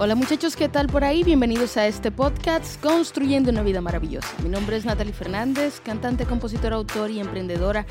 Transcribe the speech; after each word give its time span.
Hola 0.00 0.14
muchachos, 0.14 0.54
¿qué 0.54 0.68
tal 0.68 0.86
por 0.86 1.02
ahí? 1.02 1.24
Bienvenidos 1.24 1.76
a 1.76 1.88
este 1.88 2.12
podcast 2.12 2.80
Construyendo 2.80 3.50
una 3.50 3.64
vida 3.64 3.80
maravillosa. 3.80 4.28
Mi 4.44 4.48
nombre 4.48 4.76
es 4.76 4.84
Natalie 4.84 5.12
Fernández, 5.12 5.80
cantante, 5.80 6.24
compositora, 6.24 6.76
autor 6.76 7.10
y 7.10 7.18
emprendedora. 7.18 7.84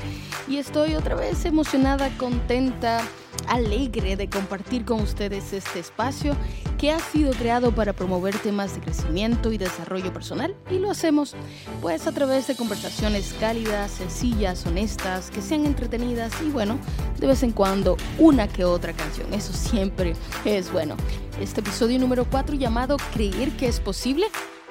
Y 0.48 0.56
estoy 0.56 0.94
otra 0.94 1.16
vez 1.16 1.44
emocionada, 1.44 2.08
contenta, 2.16 3.02
alegre 3.48 4.16
de 4.16 4.28
compartir 4.28 4.84
con 4.84 5.00
ustedes 5.00 5.52
este 5.52 5.80
espacio 5.80 6.36
que 6.78 6.92
ha 6.92 6.98
sido 6.98 7.32
creado 7.32 7.74
para 7.74 7.92
promover 7.92 8.38
temas 8.38 8.74
de 8.74 8.80
crecimiento 8.80 9.52
y 9.52 9.58
desarrollo 9.58 10.12
personal. 10.12 10.54
Y 10.70 10.78
lo 10.78 10.90
hacemos 10.90 11.34
pues 11.80 12.06
a 12.06 12.12
través 12.12 12.46
de 12.46 12.56
conversaciones 12.56 13.34
cálidas, 13.40 13.90
sencillas, 13.90 14.64
honestas, 14.66 15.30
que 15.30 15.42
sean 15.42 15.66
entretenidas 15.66 16.32
y 16.42 16.50
bueno, 16.50 16.78
de 17.18 17.26
vez 17.26 17.42
en 17.42 17.52
cuando 17.52 17.96
una 18.18 18.48
que 18.48 18.64
otra 18.64 18.92
canción. 18.92 19.32
Eso 19.34 19.52
siempre 19.52 20.14
es 20.44 20.72
bueno. 20.72 20.96
Este 21.40 21.60
episodio 21.60 21.98
número 21.98 22.24
4 22.30 22.56
llamado 22.56 22.96
Creer 23.12 23.56
que 23.56 23.68
es 23.68 23.80
posible 23.80 24.26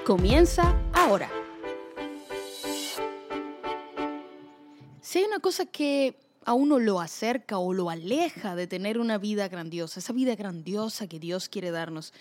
comienza 0.05 0.76
ahora. 0.94 1.30
Si 5.02 5.20
hay 5.20 5.26
una 5.26 5.40
cosa 5.40 5.66
que 5.66 6.18
a 6.47 6.53
uno 6.53 6.79
lo 6.79 7.01
acerca 7.01 7.57
o 7.57 7.73
lo 7.73 7.89
aleja 7.89 8.55
de 8.55 8.67
tener 8.67 8.99
una 8.99 9.17
vida 9.17 9.49
grandiosa, 9.49 9.99
esa 9.99 10.13
vida 10.13 10.33
grandiosa 10.33 11.05
que 11.05 11.20
Dios 11.20 11.49
quiere 11.49 11.71
darnos, 11.71 12.13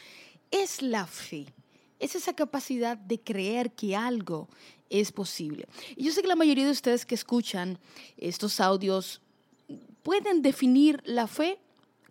es 0.50 0.82
la 0.82 1.06
fe. 1.06 1.46
Es 2.00 2.16
esa 2.16 2.32
capacidad 2.32 2.96
de 2.96 3.20
creer 3.20 3.70
que 3.70 3.94
algo 3.94 4.48
es 4.90 5.12
posible. 5.12 5.68
Y 5.94 6.02
yo 6.02 6.10
sé 6.10 6.22
que 6.22 6.28
la 6.28 6.34
mayoría 6.34 6.64
de 6.64 6.72
ustedes 6.72 7.06
que 7.06 7.14
escuchan 7.14 7.78
estos 8.16 8.58
audios 8.58 9.20
pueden 10.02 10.42
definir 10.42 11.00
la 11.04 11.28
fe 11.28 11.60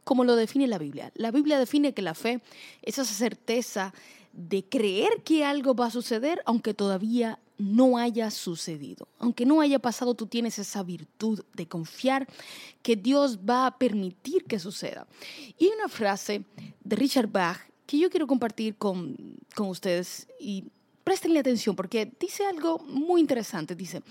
como 0.06 0.24
lo 0.24 0.38
define 0.38 0.68
la 0.68 0.78
Biblia. 0.78 1.12
La 1.16 1.32
Biblia 1.32 1.60
define 1.60 1.94
que 1.94 2.02
la 2.02 2.14
fe 2.14 2.40
es 2.82 2.98
esa 2.98 3.14
certeza 3.14 3.94
de 4.32 4.64
creer 4.64 5.22
que 5.26 5.44
algo 5.44 5.76
va 5.76 5.88
a 5.88 5.92
suceder 5.92 6.42
aunque 6.46 6.74
todavía 6.74 7.40
no 7.58 7.98
haya 7.98 8.32
sucedido. 8.32 9.08
Aunque 9.20 9.46
no 9.46 9.62
haya 9.62 9.80
pasado, 9.80 10.14
tú 10.14 10.28
tienes 10.28 10.60
esa 10.60 10.84
virtud 10.84 11.44
de 11.54 11.68
confiar 11.68 12.28
que 12.82 12.96
Dios 12.96 13.40
va 13.40 13.68
a 13.68 13.78
permitir 13.78 14.44
que 14.46 14.60
suceda. 14.60 15.08
Y 15.58 15.66
hay 15.66 15.72
una 15.78 15.90
frase 15.90 16.44
de 16.84 16.96
Richard 16.96 17.30
Bach 17.30 17.60
que 17.86 18.00
yo 18.00 18.10
quiero 18.10 18.28
compartir 18.28 18.76
con, 18.76 19.16
con 19.56 19.70
ustedes 19.70 20.28
y 20.40 20.66
prestenle 21.04 21.40
atención 21.40 21.76
porque 21.76 22.12
dice 22.20 22.46
algo 22.46 22.80
muy 22.80 23.22
interesante. 23.22 23.76
Dice, 23.76 24.02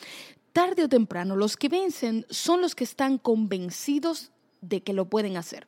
tarde 0.53 0.85
o 0.85 0.89
temprano 0.89 1.37
los 1.37 1.57
que 1.57 1.69
vencen 1.69 2.25
son 2.31 2.61
los 2.61 2.75
que 2.75 2.85
están 2.85 3.19
convencidos 3.19 4.31
de 4.61 4.83
que 4.83 4.93
lo 4.93 5.07
pueden 5.07 5.37
hacer. 5.37 5.67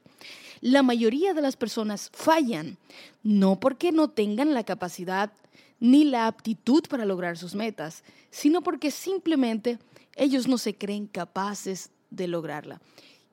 La 0.61 0.83
mayoría 0.83 1.35
de 1.35 1.43
las 1.43 1.57
personas 1.57 2.11
fallan, 2.15 2.79
no 3.23 3.61
porque 3.61 3.93
no 3.93 4.09
tengan 4.09 4.55
la 4.55 4.65
capacidad 4.65 5.33
ni 5.81 6.05
la 6.05 6.27
aptitud 6.27 6.83
para 6.89 7.05
lograr 7.05 7.37
sus 7.37 7.55
metas, 7.55 8.03
sino 8.31 8.63
porque 8.63 8.91
simplemente 8.91 9.79
ellos 10.15 10.49
no 10.49 10.59
se 10.59 10.77
creen 10.77 11.07
capaces 11.07 11.91
de 12.11 12.29
lograrla. 12.29 12.81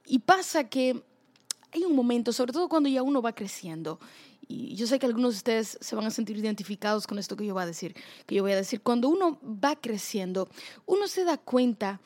Y 0.06 0.20
pasa 0.20 0.70
que 0.70 1.04
hay 1.72 1.84
un 1.84 1.96
momento, 1.96 2.34
sobre 2.34 2.54
todo 2.54 2.70
cuando 2.70 2.90
ya 2.90 3.02
uno 3.04 3.22
va 3.22 3.34
creciendo, 3.34 4.00
y 4.48 4.76
yo 4.76 4.88
sé 4.88 5.00
que 5.00 5.06
algunos 5.06 5.34
de 5.34 5.38
ustedes 5.38 5.78
se 5.80 5.96
van 5.96 6.06
a 6.06 6.12
sentir 6.12 6.38
identificados 6.38 7.08
con 7.08 7.18
esto 7.18 7.36
que 7.36 7.46
yo 7.46 7.54
voy 7.54 7.64
a 7.64 7.68
decir, 7.68 7.96
que 8.26 8.36
yo 8.36 8.44
voy 8.44 8.52
a 8.52 8.58
decir, 8.58 8.82
cuando 8.82 9.08
uno 9.08 9.40
va 9.44 9.76
creciendo, 9.76 10.50
uno 10.86 11.08
se 11.08 11.24
da 11.24 11.38
cuenta 11.38 12.02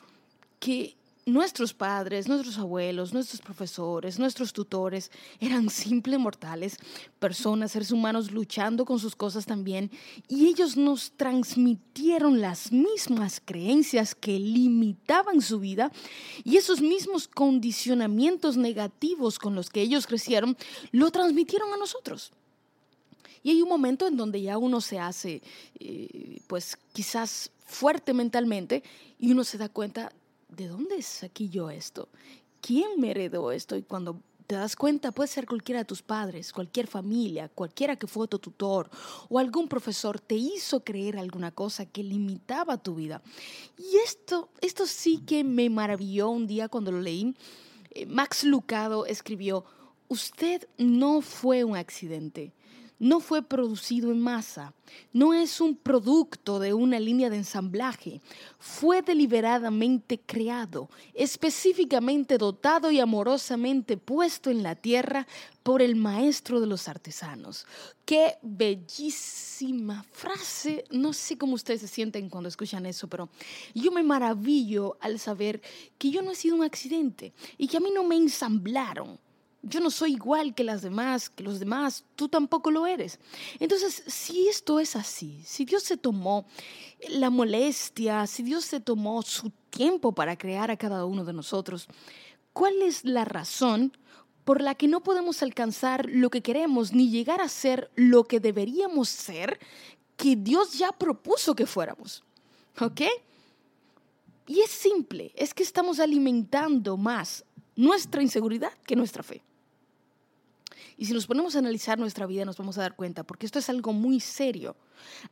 que 0.60 0.97
nuestros 1.28 1.74
padres, 1.74 2.26
nuestros 2.26 2.58
abuelos, 2.58 3.12
nuestros 3.12 3.40
profesores, 3.40 4.18
nuestros 4.18 4.52
tutores 4.52 5.10
eran 5.40 5.70
simples 5.70 6.18
mortales, 6.18 6.78
personas, 7.18 7.72
seres 7.72 7.92
humanos 7.92 8.32
luchando 8.32 8.84
con 8.84 8.98
sus 8.98 9.14
cosas 9.14 9.46
también, 9.46 9.90
y 10.26 10.46
ellos 10.46 10.76
nos 10.76 11.12
transmitieron 11.12 12.40
las 12.40 12.72
mismas 12.72 13.40
creencias 13.44 14.14
que 14.14 14.38
limitaban 14.38 15.40
su 15.40 15.60
vida 15.60 15.92
y 16.44 16.56
esos 16.56 16.80
mismos 16.80 17.28
condicionamientos 17.28 18.56
negativos 18.56 19.38
con 19.38 19.54
los 19.54 19.70
que 19.70 19.82
ellos 19.82 20.06
crecieron, 20.06 20.56
lo 20.92 21.10
transmitieron 21.10 21.72
a 21.72 21.76
nosotros. 21.76 22.32
Y 23.42 23.50
hay 23.50 23.62
un 23.62 23.68
momento 23.68 24.06
en 24.06 24.16
donde 24.16 24.42
ya 24.42 24.58
uno 24.58 24.80
se 24.80 24.98
hace, 24.98 25.42
eh, 25.78 26.40
pues 26.46 26.76
quizás 26.92 27.50
fuerte 27.64 28.12
mentalmente, 28.12 28.82
y 29.18 29.32
uno 29.32 29.44
se 29.44 29.58
da 29.58 29.68
cuenta 29.68 30.12
¿de 30.48 30.68
dónde 30.68 31.02
saqué 31.02 31.48
yo 31.48 31.70
esto? 31.70 32.08
¿Quién 32.60 33.00
me 33.00 33.10
heredó 33.10 33.52
esto? 33.52 33.76
Y 33.76 33.82
cuando 33.82 34.20
te 34.48 34.54
das 34.54 34.76
cuenta, 34.76 35.12
puede 35.12 35.28
ser 35.28 35.46
cualquiera 35.46 35.80
de 35.80 35.84
tus 35.84 36.00
padres, 36.00 36.52
cualquier 36.54 36.86
familia, 36.86 37.50
cualquiera 37.50 37.96
que 37.96 38.06
fue 38.06 38.26
tu 38.28 38.38
tutor 38.38 38.88
o 39.28 39.38
algún 39.38 39.68
profesor 39.68 40.18
te 40.18 40.36
hizo 40.36 40.82
creer 40.82 41.18
alguna 41.18 41.50
cosa 41.50 41.84
que 41.84 42.02
limitaba 42.02 42.78
tu 42.78 42.94
vida. 42.94 43.20
Y 43.76 43.96
esto, 43.98 44.48
esto 44.62 44.86
sí 44.86 45.18
que 45.18 45.44
me 45.44 45.68
maravilló 45.68 46.30
un 46.30 46.46
día 46.46 46.68
cuando 46.68 46.92
lo 46.92 47.00
leí. 47.00 47.36
Eh, 47.90 48.06
Max 48.06 48.42
Lucado 48.42 49.04
escribió, 49.04 49.66
usted 50.08 50.66
no 50.78 51.20
fue 51.20 51.64
un 51.64 51.76
accidente 51.76 52.54
no 52.98 53.20
fue 53.20 53.42
producido 53.42 54.10
en 54.10 54.20
masa, 54.20 54.74
no 55.12 55.34
es 55.34 55.60
un 55.60 55.76
producto 55.76 56.58
de 56.58 56.74
una 56.74 56.98
línea 56.98 57.30
de 57.30 57.36
ensamblaje, 57.36 58.20
fue 58.58 59.02
deliberadamente 59.02 60.20
creado, 60.20 60.88
específicamente 61.14 62.38
dotado 62.38 62.90
y 62.90 63.00
amorosamente 63.00 63.96
puesto 63.96 64.50
en 64.50 64.62
la 64.62 64.74
tierra 64.74 65.26
por 65.62 65.82
el 65.82 65.96
maestro 65.96 66.60
de 66.60 66.66
los 66.66 66.88
artesanos. 66.88 67.66
Qué 68.04 68.36
bellísima 68.40 70.02
frase. 70.12 70.84
No 70.90 71.12
sé 71.12 71.36
cómo 71.36 71.54
ustedes 71.54 71.82
se 71.82 71.88
sienten 71.88 72.30
cuando 72.30 72.48
escuchan 72.48 72.86
eso, 72.86 73.06
pero 73.06 73.28
yo 73.74 73.92
me 73.92 74.02
maravillo 74.02 74.96
al 75.00 75.18
saber 75.18 75.60
que 75.98 76.10
yo 76.10 76.22
no 76.22 76.30
he 76.30 76.36
sido 76.36 76.56
un 76.56 76.64
accidente 76.64 77.34
y 77.58 77.68
que 77.68 77.76
a 77.76 77.80
mí 77.80 77.90
no 77.94 78.02
me 78.04 78.16
ensamblaron 78.16 79.18
yo 79.62 79.80
no 79.80 79.90
soy 79.90 80.12
igual 80.12 80.54
que 80.54 80.64
las 80.64 80.82
demás, 80.82 81.30
que 81.30 81.42
los 81.42 81.58
demás, 81.58 82.04
tú 82.14 82.28
tampoco 82.28 82.70
lo 82.70 82.86
eres. 82.86 83.18
Entonces, 83.58 84.02
si 84.06 84.48
esto 84.48 84.78
es 84.78 84.94
así, 84.94 85.42
si 85.44 85.64
Dios 85.64 85.82
se 85.82 85.96
tomó 85.96 86.46
la 87.08 87.30
molestia, 87.30 88.26
si 88.26 88.42
Dios 88.42 88.64
se 88.64 88.80
tomó 88.80 89.22
su 89.22 89.50
tiempo 89.70 90.12
para 90.12 90.36
crear 90.36 90.70
a 90.70 90.76
cada 90.76 91.04
uno 91.04 91.24
de 91.24 91.32
nosotros, 91.32 91.88
¿cuál 92.52 92.82
es 92.82 93.04
la 93.04 93.24
razón 93.24 93.96
por 94.44 94.62
la 94.62 94.74
que 94.74 94.88
no 94.88 95.02
podemos 95.02 95.42
alcanzar 95.42 96.08
lo 96.08 96.30
que 96.30 96.42
queremos 96.42 96.92
ni 96.92 97.10
llegar 97.10 97.40
a 97.40 97.48
ser 97.48 97.90
lo 97.96 98.24
que 98.24 98.40
deberíamos 98.40 99.08
ser 99.08 99.58
que 100.16 100.36
Dios 100.36 100.78
ya 100.78 100.92
propuso 100.92 101.54
que 101.54 101.66
fuéramos? 101.66 102.22
¿Ok? 102.80 103.02
Y 104.46 104.60
es 104.60 104.70
simple, 104.70 105.32
es 105.34 105.52
que 105.52 105.62
estamos 105.62 106.00
alimentando 106.00 106.96
más 106.96 107.44
nuestra 107.76 108.22
inseguridad 108.22 108.72
que 108.86 108.96
nuestra 108.96 109.22
fe. 109.22 109.42
Y 110.98 111.06
si 111.06 111.12
nos 111.12 111.28
ponemos 111.28 111.54
a 111.54 111.60
analizar 111.60 111.96
nuestra 111.96 112.26
vida 112.26 112.44
nos 112.44 112.56
vamos 112.56 112.76
a 112.76 112.82
dar 112.82 112.96
cuenta, 112.96 113.22
porque 113.22 113.46
esto 113.46 113.60
es 113.60 113.68
algo 113.68 113.92
muy 113.92 114.18
serio. 114.18 114.74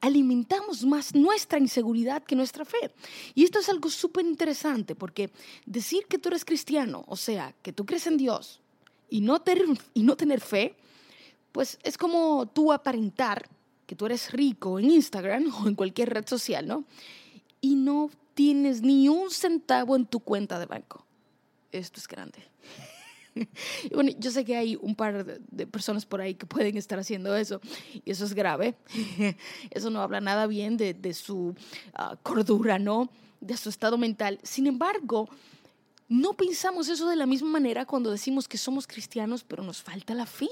Alimentamos 0.01 0.85
más 0.85 1.13
nuestra 1.13 1.59
inseguridad 1.59 2.23
que 2.23 2.37
nuestra 2.37 2.65
fe. 2.65 2.93
Y 3.35 3.43
esto 3.43 3.59
es 3.59 3.69
algo 3.69 3.91
súper 3.91 4.25
interesante, 4.25 4.95
porque 4.95 5.31
decir 5.67 6.07
que 6.07 6.19
tú 6.19 6.29
eres 6.29 6.45
cristiano, 6.45 7.05
o 7.09 7.17
sea, 7.17 7.53
que 7.63 7.73
tú 7.73 7.85
crees 7.85 8.07
en 8.07 8.17
Dios 8.17 8.61
y 9.11 9.21
no, 9.21 9.43
y 9.93 10.03
no 10.05 10.17
tener 10.17 10.41
fe, 10.41 10.77
pues 11.51 11.79
es 11.83 11.99
como 11.99 12.47
tú 12.47 12.73
aparentar 12.73 13.49
que 13.87 13.97
tú 13.97 14.07
eres 14.07 14.31
rico 14.31 14.79
en 14.79 14.91
Instagram 14.93 15.53
o 15.63 15.67
en 15.67 15.75
cualquier 15.75 16.11
red 16.11 16.29
social, 16.29 16.69
¿no? 16.69 16.85
Y 17.61 17.75
no 17.75 18.09
tienes 18.35 18.83
ni 18.83 19.09
un 19.09 19.33
centavo 19.33 19.97
en 19.97 20.07
tu 20.07 20.21
cuenta 20.21 20.61
de 20.61 20.67
banco. 20.67 21.05
Esto 21.73 21.99
es 21.99 22.07
grande. 22.07 22.39
bueno, 23.95 24.11
yo 24.19 24.31
sé 24.31 24.45
que 24.45 24.57
hay 24.57 24.77
un 24.77 24.95
par 24.95 25.25
de, 25.25 25.67
personas 25.67 26.07
por 26.07 26.21
ahí 26.21 26.35
que 26.35 26.47
pueden 26.47 26.77
estar 26.77 26.99
haciendo 26.99 27.37
eso 27.37 27.61
y 27.93 28.11
eso 28.11 28.25
es 28.25 28.35
grave. 28.35 28.75
eso 29.71 29.91
no 29.91 30.01
habla 30.01 30.21
nada 30.21 30.47
bien 30.47 30.77
de, 30.77 31.15
su 31.15 31.55
ah, 31.95 32.17
cordura, 32.23 32.79
¿no? 32.79 33.11
De 33.41 33.57
su 33.57 33.69
estado 33.69 33.99
mental. 33.99 34.39
Sin 34.43 34.67
embargo, 34.67 35.29
no 36.09 36.35
pensamos 36.35 36.89
eso 36.89 37.09
de 37.09 37.17
la 37.17 37.27
misma 37.27 37.51
manera 37.51 37.85
cuando 37.85 38.11
decimos 38.11 38.47
que 38.47 38.59
somos 38.59 38.87
cristianos, 38.87 39.45
pero 39.45 39.63
nos 39.63 39.83
falta 39.83 40.15
la 40.15 40.27
fe, 40.27 40.49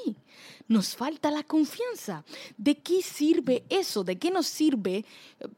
nos 0.69 0.97
falta 0.97 1.31
la 1.31 1.45
confianza. 1.45 2.25
¿De 2.57 2.77
qué 2.79 3.03
sirve 3.03 3.65
eso? 3.69 4.05
¿De 4.05 4.19
qué 4.19 4.31
nos 4.31 4.47
sirve 4.47 5.05
eh, 5.41 5.49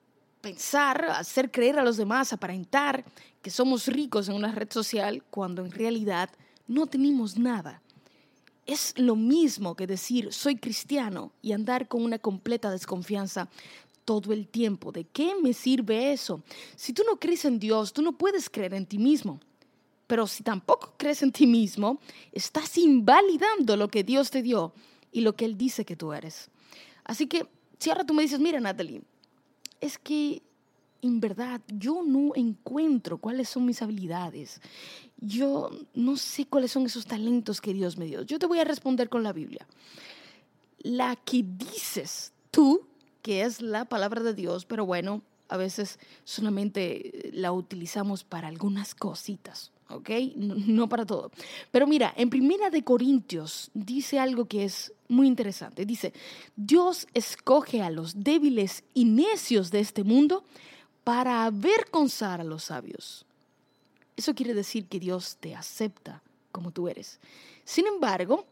pensar, 0.43 1.07
hacer 1.11 1.51
creer 1.51 1.79
a 1.79 1.83
los 1.83 1.97
demás, 1.97 2.33
aparentar 2.33 3.05
que 3.43 3.51
somos 3.51 3.87
ricos 3.87 4.29
en 4.29 4.35
una 4.35 4.53
red 4.53 4.71
social 4.71 5.23
cuando 5.31 5.65
en 5.65 5.73
realidad 5.73 6.31
no 6.67 6.87
tenemos 6.87 7.37
nada. 7.37 7.83
Es 8.67 8.95
lo 8.97 9.15
mismo 9.15 9.77
que 9.77 9.87
decir 9.87 10.33
soy 10.33 10.57
cristiano 10.57 11.33
y 11.41 11.53
andar 11.53 11.87
con 11.87 12.03
una 12.03 12.19
completa 12.19 12.71
desconfianza 12.71 13.49
todo 14.05 14.33
el 14.33 14.49
tiempo. 14.49 14.93
¿De 14.93 15.05
qué 15.05 15.35
me 15.41 15.53
sirve 15.53 16.13
eso? 16.13 16.43
Si 16.75 16.93
tú 16.93 17.03
no 17.07 17.19
crees 17.19 17.45
en 17.45 17.59
Dios, 17.59 17.93
tú 17.93 18.03
no 18.03 18.13
puedes 18.13 18.51
creer 18.51 18.75
en 18.75 18.87
ti 18.87 18.99
mismo. 18.99 19.41
Pero 20.07 20.27
si 20.27 20.43
tampoco 20.43 20.95
crees 20.97 21.23
en 21.23 21.33
ti 21.33 21.47
mismo, 21.47 22.01
estás 22.33 22.79
invalidando 22.79 23.77
lo 23.77 23.89
que 23.89 24.05
Dios 24.05 24.31
te 24.31 24.43
dio 24.43 24.73
y 25.13 25.21
lo 25.21 25.35
que 25.35 25.45
Él 25.45 25.59
dice 25.59 25.85
que 25.85 25.97
tú 25.97 26.13
eres. 26.13 26.49
Así 27.05 27.27
que 27.27 27.47
si 27.79 27.91
ahora 27.91 28.05
tú 28.05 28.15
me 28.15 28.23
dices, 28.23 28.41
mira 28.41 28.61
Natalie, 28.61 29.03
es 29.81 29.99
que 29.99 30.43
en 31.03 31.21
verdad 31.21 31.61
yo 31.69 32.03
no 32.05 32.33
encuentro 32.35 33.19
cuáles 33.19 33.49
son 33.49 33.67
mis 33.67 33.83
habilidades. 33.83 34.61
Yo 35.19 35.71
no 35.95 36.17
sé 36.17 36.47
cuáles 36.47 36.73
son 36.73 36.87
esos 36.87 37.07
talentos 37.07 37.61
que 37.61 37.75
Dios 37.75 37.97
me 37.97 38.07
dio. 38.07 38.23
Yo 38.23 38.39
te 38.39 38.47
voy 38.47 38.59
a 38.59 38.65
responder 38.65 39.09
con 39.09 39.23
la 39.23 39.33
Biblia. 39.33 39.67
La 40.79 41.17
que 41.17 41.43
dices 41.43 42.33
tú, 42.51 42.87
que 43.23 43.43
es 43.43 43.63
la 43.63 43.87
palabra 43.87 44.23
de 44.23 44.35
Dios, 44.35 44.67
pero 44.67 44.87
bueno, 44.87 45.23
a 45.49 45.57
veces 45.57 45.99
solamente 46.25 47.31
la 47.33 47.53
utilizamos 47.53 48.25
para 48.25 48.49
algunas 48.49 48.95
cositas. 48.95 49.73
¿ok? 49.89 50.11
No, 50.37 50.89
para 50.89 51.07
todo. 51.07 51.31
Pero 51.71 51.87
mira, 51.87 52.13
en 52.17 52.31
Primera 52.31 52.71
de 52.71 52.83
Corintios 52.83 53.71
dice 53.75 54.19
algo 54.19 54.47
que 54.47 54.65
es 54.65 54.93
muy 55.09 55.27
interesante. 55.27 55.87
Dice, 55.87 56.13
Dios 56.57 57.07
escoge 57.15 57.83
a 57.83 57.91
los 57.91 58.23
débiles 58.23 58.85
y 58.95 59.05
necios 59.05 59.71
de 59.71 59.81
este 59.81 60.05
mundo 60.05 60.45
para 61.05 61.45
avergonzar 61.45 62.41
a 62.41 62.45
los 62.45 62.65
sabios. 62.65 63.26
Eso 64.17 64.35
quiere 64.35 64.55
decir 64.55 64.87
que 64.87 64.99
Dios 64.99 65.37
te 65.39 65.55
acepta 65.55 66.23
como 66.51 66.71
tú 66.71 66.89
eres. 66.89 67.21
Sin 67.65 67.87
embargo, 67.87 68.47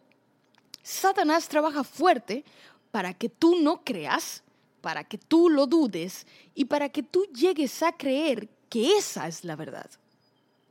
Satanás 0.82 1.48
trabaja 1.48 1.82
fuerte 1.82 2.44
para 2.90 3.14
que 3.14 3.28
tú 3.28 3.56
no 3.60 3.82
creas, 3.82 4.42
para 4.82 5.04
que 5.04 5.16
tú 5.16 5.48
lo 5.48 5.66
dudes 5.66 6.26
y 6.54 6.66
para 6.66 6.90
que 6.90 7.02
tú 7.02 7.24
llegues 7.34 7.82
a 7.82 7.92
creer 7.92 8.48
que 8.68 8.98
esa 8.98 9.26
es 9.26 9.44
la 9.44 9.56
verdad. 9.56 9.90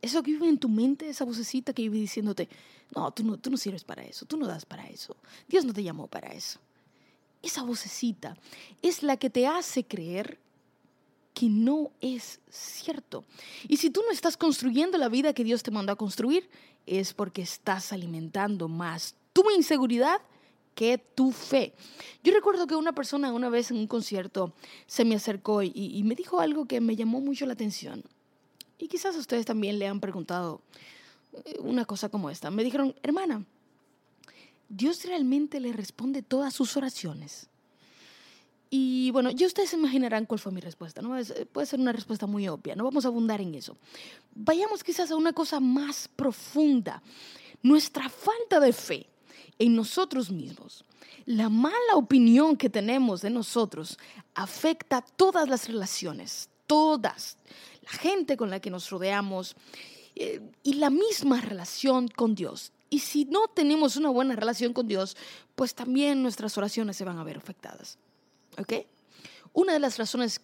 Eso 0.01 0.21
que 0.21 0.31
vive 0.31 0.47
en 0.47 0.59
tu 0.59 0.69
mente, 0.69 1.09
esa 1.09 1.25
vocecita 1.25 1.73
que 1.73 1.83
vive 1.83 1.97
diciéndote, 1.97 2.47
no, 2.93 3.09
tú 3.11 3.23
no, 3.23 3.37
tú 3.37 3.49
no 3.49 3.57
sirves 3.57 3.83
para 3.83 4.03
eso, 4.03 4.25
tú 4.25 4.37
no 4.37 4.45
das 4.45 4.65
para 4.65 4.87
eso, 4.87 5.15
Dios 5.47 5.65
no 5.65 5.73
te 5.73 5.81
llamó 5.81 6.07
para 6.07 6.33
eso. 6.33 6.59
Esa 7.41 7.63
vocecita 7.63 8.37
es 8.81 9.01
la 9.01 9.17
que 9.17 9.29
te 9.29 9.47
hace 9.47 9.85
creer 9.85 10.39
que 11.33 11.49
no 11.49 11.91
es 12.01 12.39
cierto. 12.49 13.25
Y 13.67 13.77
si 13.77 13.89
tú 13.89 14.01
no 14.05 14.11
estás 14.11 14.37
construyendo 14.37 14.97
la 14.97 15.09
vida 15.09 15.33
que 15.33 15.43
Dios 15.43 15.63
te 15.63 15.71
mandó 15.71 15.91
a 15.91 15.97
construir, 15.97 16.49
es 16.85 17.13
porque 17.13 17.41
estás 17.41 17.93
alimentando 17.93 18.67
más 18.67 19.15
tu 19.33 19.49
inseguridad 19.51 20.21
que 20.75 20.97
tu 20.97 21.31
fe. 21.31 21.73
Yo 22.23 22.33
recuerdo 22.33 22.67
que 22.67 22.75
una 22.75 22.93
persona 22.93 23.31
una 23.31 23.49
vez 23.49 23.71
en 23.71 23.77
un 23.77 23.87
concierto 23.87 24.53
se 24.87 25.05
me 25.05 25.15
acercó 25.15 25.63
y, 25.63 25.71
y 25.73 26.03
me 26.03 26.15
dijo 26.15 26.39
algo 26.39 26.65
que 26.65 26.81
me 26.81 26.95
llamó 26.95 27.21
mucho 27.21 27.45
la 27.45 27.53
atención. 27.53 28.03
Y 28.77 28.87
quizás 28.87 29.15
ustedes 29.15 29.45
también 29.45 29.79
le 29.79 29.87
han 29.87 29.99
preguntado 29.99 30.61
eh, 31.45 31.57
una 31.59 31.85
cosa 31.85 32.09
como 32.09 32.29
esta. 32.29 32.51
Me 32.51 32.63
dijeron, 32.63 32.95
hermana, 33.03 33.45
¿Dios 34.69 35.05
realmente 35.05 35.59
le 35.59 35.71
responde 35.71 36.23
todas 36.23 36.53
sus 36.53 36.75
oraciones? 36.77 37.47
Y 38.75 39.11
bueno, 39.11 39.29
ya 39.29 39.45
ustedes 39.45 39.69
se 39.69 39.75
imaginarán 39.75 40.25
cuál 40.25 40.39
fue 40.39 40.51
mi 40.51 40.59
respuesta, 40.59 40.99
¿no? 41.03 41.15
Eh, 41.15 41.45
puede 41.45 41.67
ser 41.67 41.79
una 41.79 41.91
respuesta 41.91 42.25
muy 42.25 42.47
obvia, 42.47 42.73
no 42.75 42.83
vamos 42.83 43.05
a 43.05 43.09
abundar 43.09 43.39
en 43.39 43.53
eso. 43.53 43.77
Vayamos 44.33 44.83
quizás 44.83 45.11
a 45.11 45.15
una 45.15 45.31
cosa 45.31 45.59
más 45.59 46.07
profunda. 46.07 47.03
Nuestra 47.61 48.09
falta 48.09 48.59
de 48.59 48.73
fe 48.73 49.05
en 49.59 49.75
nosotros 49.75 50.31
mismos, 50.31 50.85
la 51.27 51.49
mala 51.49 51.93
opinión 51.93 52.57
que 52.57 52.67
tenemos 52.67 53.21
de 53.21 53.29
nosotros 53.29 53.99
afecta 54.33 55.01
todas 55.01 55.47
las 55.47 55.67
relaciones, 55.67 56.49
todas 56.65 57.37
la 57.83 57.91
gente 57.91 58.37
con 58.37 58.49
la 58.49 58.59
que 58.59 58.71
nos 58.71 58.89
rodeamos 58.89 59.55
eh, 60.15 60.41
y 60.63 60.73
la 60.73 60.89
misma 60.89 61.41
relación 61.41 62.07
con 62.07 62.33
Dios. 62.33 62.71
Y 62.89 62.99
si 62.99 63.25
no 63.25 63.47
tenemos 63.49 63.97
una 63.97 64.09
buena 64.09 64.35
relación 64.35 64.73
con 64.73 64.87
Dios, 64.87 65.15
pues 65.53 65.75
también 65.75 66.23
nuestras 66.23 66.57
oraciones 66.57 66.97
se 66.97 67.05
van 67.05 67.19
a 67.19 67.23
ver 67.23 67.37
afectadas. 67.37 67.99
¿Ok? 68.57 68.73
Una 69.53 69.73
de 69.73 69.79
las 69.79 69.97
razones 69.97 70.41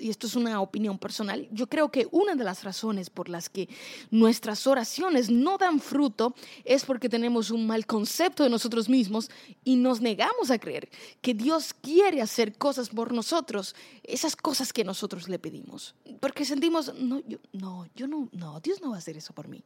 y 0.00 0.10
esto 0.10 0.26
es 0.26 0.36
una 0.36 0.60
opinión 0.60 0.98
personal, 0.98 1.48
yo 1.50 1.66
creo 1.66 1.90
que 1.90 2.06
una 2.10 2.34
de 2.34 2.44
las 2.44 2.62
razones 2.62 3.08
por 3.08 3.28
las 3.28 3.48
que 3.48 3.68
nuestras 4.10 4.66
oraciones 4.66 5.30
no 5.30 5.56
dan 5.56 5.80
fruto 5.80 6.34
es 6.64 6.84
porque 6.84 7.08
tenemos 7.08 7.50
un 7.50 7.66
mal 7.66 7.86
concepto 7.86 8.42
de 8.42 8.50
nosotros 8.50 8.88
mismos 8.88 9.30
y 9.64 9.76
nos 9.76 10.00
negamos 10.00 10.50
a 10.50 10.58
creer 10.58 10.90
que 11.20 11.32
Dios 11.32 11.72
quiere 11.74 12.20
hacer 12.20 12.56
cosas 12.58 12.90
por 12.90 13.12
nosotros, 13.12 13.74
esas 14.02 14.36
cosas 14.36 14.72
que 14.72 14.84
nosotros 14.84 15.28
le 15.28 15.38
pedimos. 15.38 15.94
Porque 16.20 16.44
sentimos, 16.44 16.92
no, 16.98 17.20
yo 17.26 17.38
no, 17.52 17.86
yo 17.94 18.06
no, 18.06 18.28
no, 18.32 18.60
Dios 18.60 18.82
no 18.82 18.90
va 18.90 18.96
a 18.96 18.98
hacer 18.98 19.16
eso 19.16 19.32
por 19.32 19.48
mí. 19.48 19.64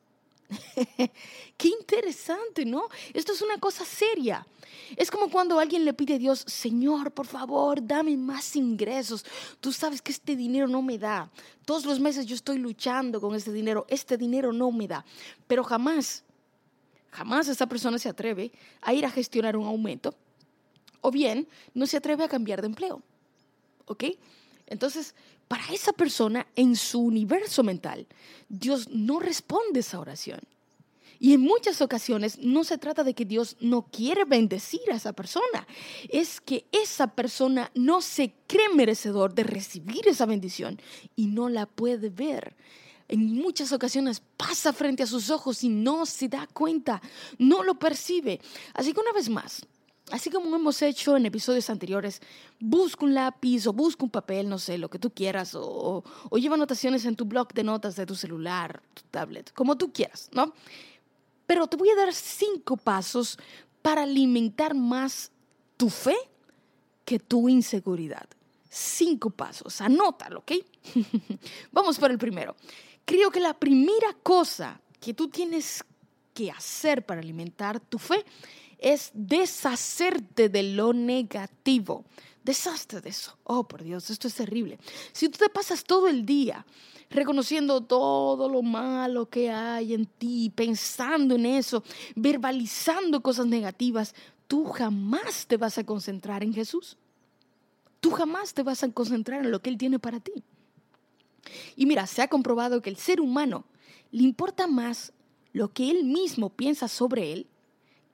Qué 1.56 1.68
interesante, 1.68 2.64
¿no? 2.64 2.88
Esto 3.12 3.32
es 3.32 3.42
una 3.42 3.58
cosa 3.58 3.84
seria. 3.84 4.46
Es 4.96 5.10
como 5.10 5.30
cuando 5.30 5.58
alguien 5.58 5.84
le 5.84 5.94
pide 5.94 6.14
a 6.14 6.18
Dios, 6.18 6.44
Señor, 6.46 7.12
por 7.12 7.26
favor, 7.26 7.84
dame 7.84 8.16
más 8.16 8.54
ingresos. 8.56 9.24
Tú 9.60 9.72
sabes 9.72 10.00
que 10.02 10.12
este 10.12 10.36
dinero 10.36 10.68
no 10.68 10.82
me 10.82 10.98
da. 10.98 11.30
Todos 11.64 11.84
los 11.84 11.98
meses 11.98 12.26
yo 12.26 12.34
estoy 12.34 12.58
luchando 12.58 13.20
con 13.20 13.34
este 13.34 13.52
dinero. 13.52 13.86
Este 13.88 14.16
dinero 14.16 14.52
no 14.52 14.70
me 14.70 14.86
da. 14.86 15.04
Pero 15.46 15.64
jamás, 15.64 16.22
jamás 17.10 17.48
esa 17.48 17.66
persona 17.66 17.98
se 17.98 18.08
atreve 18.08 18.52
a 18.80 18.94
ir 18.94 19.04
a 19.04 19.10
gestionar 19.10 19.56
un 19.56 19.66
aumento. 19.66 20.14
O 21.00 21.10
bien, 21.10 21.48
no 21.74 21.86
se 21.86 21.96
atreve 21.96 22.24
a 22.24 22.28
cambiar 22.28 22.60
de 22.60 22.66
empleo. 22.68 23.02
¿Ok? 23.86 24.04
Entonces, 24.66 25.14
para 25.48 25.72
esa 25.72 25.92
persona, 25.92 26.46
en 26.56 26.76
su 26.76 27.00
universo 27.00 27.62
mental, 27.62 28.06
Dios 28.48 28.88
no 28.90 29.20
responde 29.20 29.80
esa 29.80 30.00
oración. 30.00 30.40
Y 31.18 31.32
en 31.32 31.40
muchas 31.40 31.80
ocasiones 31.80 32.38
no 32.38 32.64
se 32.64 32.78
trata 32.78 33.02
de 33.02 33.14
que 33.14 33.24
Dios 33.24 33.56
no 33.60 33.82
quiere 33.82 34.24
bendecir 34.24 34.82
a 34.92 34.96
esa 34.96 35.12
persona, 35.12 35.66
es 36.08 36.40
que 36.40 36.66
esa 36.72 37.06
persona 37.06 37.70
no 37.74 38.02
se 38.02 38.34
cree 38.46 38.68
merecedor 38.74 39.34
de 39.34 39.44
recibir 39.44 40.06
esa 40.08 40.26
bendición 40.26 40.80
y 41.14 41.26
no 41.26 41.48
la 41.48 41.66
puede 41.66 42.10
ver. 42.10 42.54
En 43.08 43.34
muchas 43.34 43.72
ocasiones 43.72 44.20
pasa 44.36 44.72
frente 44.72 45.04
a 45.04 45.06
sus 45.06 45.30
ojos 45.30 45.62
y 45.62 45.68
no 45.68 46.06
se 46.06 46.28
da 46.28 46.46
cuenta, 46.52 47.00
no 47.38 47.62
lo 47.62 47.78
percibe. 47.78 48.40
Así 48.74 48.92
que 48.92 49.00
una 49.00 49.12
vez 49.12 49.28
más, 49.28 49.64
Así 50.12 50.30
como 50.30 50.54
hemos 50.54 50.80
hecho 50.82 51.16
en 51.16 51.26
episodios 51.26 51.68
anteriores, 51.68 52.20
busca 52.60 53.04
un 53.04 53.14
lápiz 53.14 53.66
o 53.66 53.72
busca 53.72 54.04
un 54.04 54.10
papel, 54.10 54.48
no 54.48 54.58
sé, 54.58 54.78
lo 54.78 54.88
que 54.88 55.00
tú 55.00 55.10
quieras, 55.10 55.56
o, 55.56 56.04
o, 56.30 56.38
lleva 56.38 56.54
anotaciones 56.54 57.04
en 57.06 57.16
tu 57.16 57.24
blog 57.24 57.52
de 57.52 57.64
notas 57.64 57.96
de 57.96 58.06
tu 58.06 58.14
celular, 58.14 58.80
tu 58.94 59.02
tablet, 59.10 59.52
como 59.52 59.76
tú 59.76 59.92
quieras, 59.92 60.30
¿no? 60.32 60.52
Pero 61.46 61.66
te 61.66 61.76
voy 61.76 61.90
a 61.90 61.96
dar 61.96 62.14
cinco 62.14 62.76
pasos 62.76 63.36
para 63.82 64.02
alimentar 64.02 64.74
más 64.74 65.32
tu 65.76 65.90
fe 65.90 66.16
que 67.04 67.18
tu 67.18 67.48
inseguridad. 67.48 68.28
Cinco 68.68 69.30
pasos, 69.30 69.80
anótalo, 69.80 70.40
¿ok? 70.40 70.52
Vamos 71.72 71.98
por 71.98 72.12
el 72.12 72.18
primero. 72.18 72.54
Creo 73.04 73.30
que 73.30 73.40
la 73.40 73.54
primera 73.54 74.12
cosa 74.22 74.80
que 75.00 75.14
tú 75.14 75.28
tienes 75.28 75.84
que 76.34 76.50
hacer 76.50 77.06
para 77.06 77.20
alimentar 77.20 77.80
tu 77.80 77.98
fe 77.98 78.24
es 78.78 79.10
deshacerte 79.14 80.48
de 80.48 80.62
lo 80.62 80.92
negativo. 80.92 82.04
Deshazte 82.44 83.00
de 83.00 83.08
eso. 83.08 83.36
Oh, 83.44 83.66
por 83.66 83.82
Dios, 83.82 84.10
esto 84.10 84.28
es 84.28 84.34
terrible. 84.34 84.78
Si 85.12 85.28
tú 85.28 85.38
te 85.38 85.48
pasas 85.48 85.84
todo 85.84 86.08
el 86.08 86.24
día 86.24 86.64
reconociendo 87.10 87.82
todo 87.82 88.48
lo 88.48 88.62
malo 88.62 89.28
que 89.28 89.50
hay 89.50 89.94
en 89.94 90.06
ti, 90.06 90.50
pensando 90.54 91.34
en 91.34 91.46
eso, 91.46 91.82
verbalizando 92.14 93.22
cosas 93.22 93.46
negativas, 93.46 94.14
tú 94.46 94.64
jamás 94.66 95.46
te 95.46 95.56
vas 95.56 95.78
a 95.78 95.84
concentrar 95.84 96.42
en 96.42 96.54
Jesús. 96.54 96.96
Tú 98.00 98.10
jamás 98.10 98.54
te 98.54 98.62
vas 98.62 98.82
a 98.82 98.90
concentrar 98.90 99.44
en 99.44 99.50
lo 99.50 99.60
que 99.60 99.70
Él 99.70 99.78
tiene 99.78 99.98
para 99.98 100.20
ti. 100.20 100.44
Y 101.76 101.86
mira, 101.86 102.06
se 102.06 102.22
ha 102.22 102.28
comprobado 102.28 102.82
que 102.82 102.90
el 102.90 102.96
ser 102.96 103.20
humano 103.20 103.64
le 104.10 104.22
importa 104.22 104.66
más 104.66 105.12
lo 105.52 105.72
que 105.72 105.90
Él 105.90 106.04
mismo 106.04 106.50
piensa 106.50 106.88
sobre 106.88 107.32
Él 107.32 107.46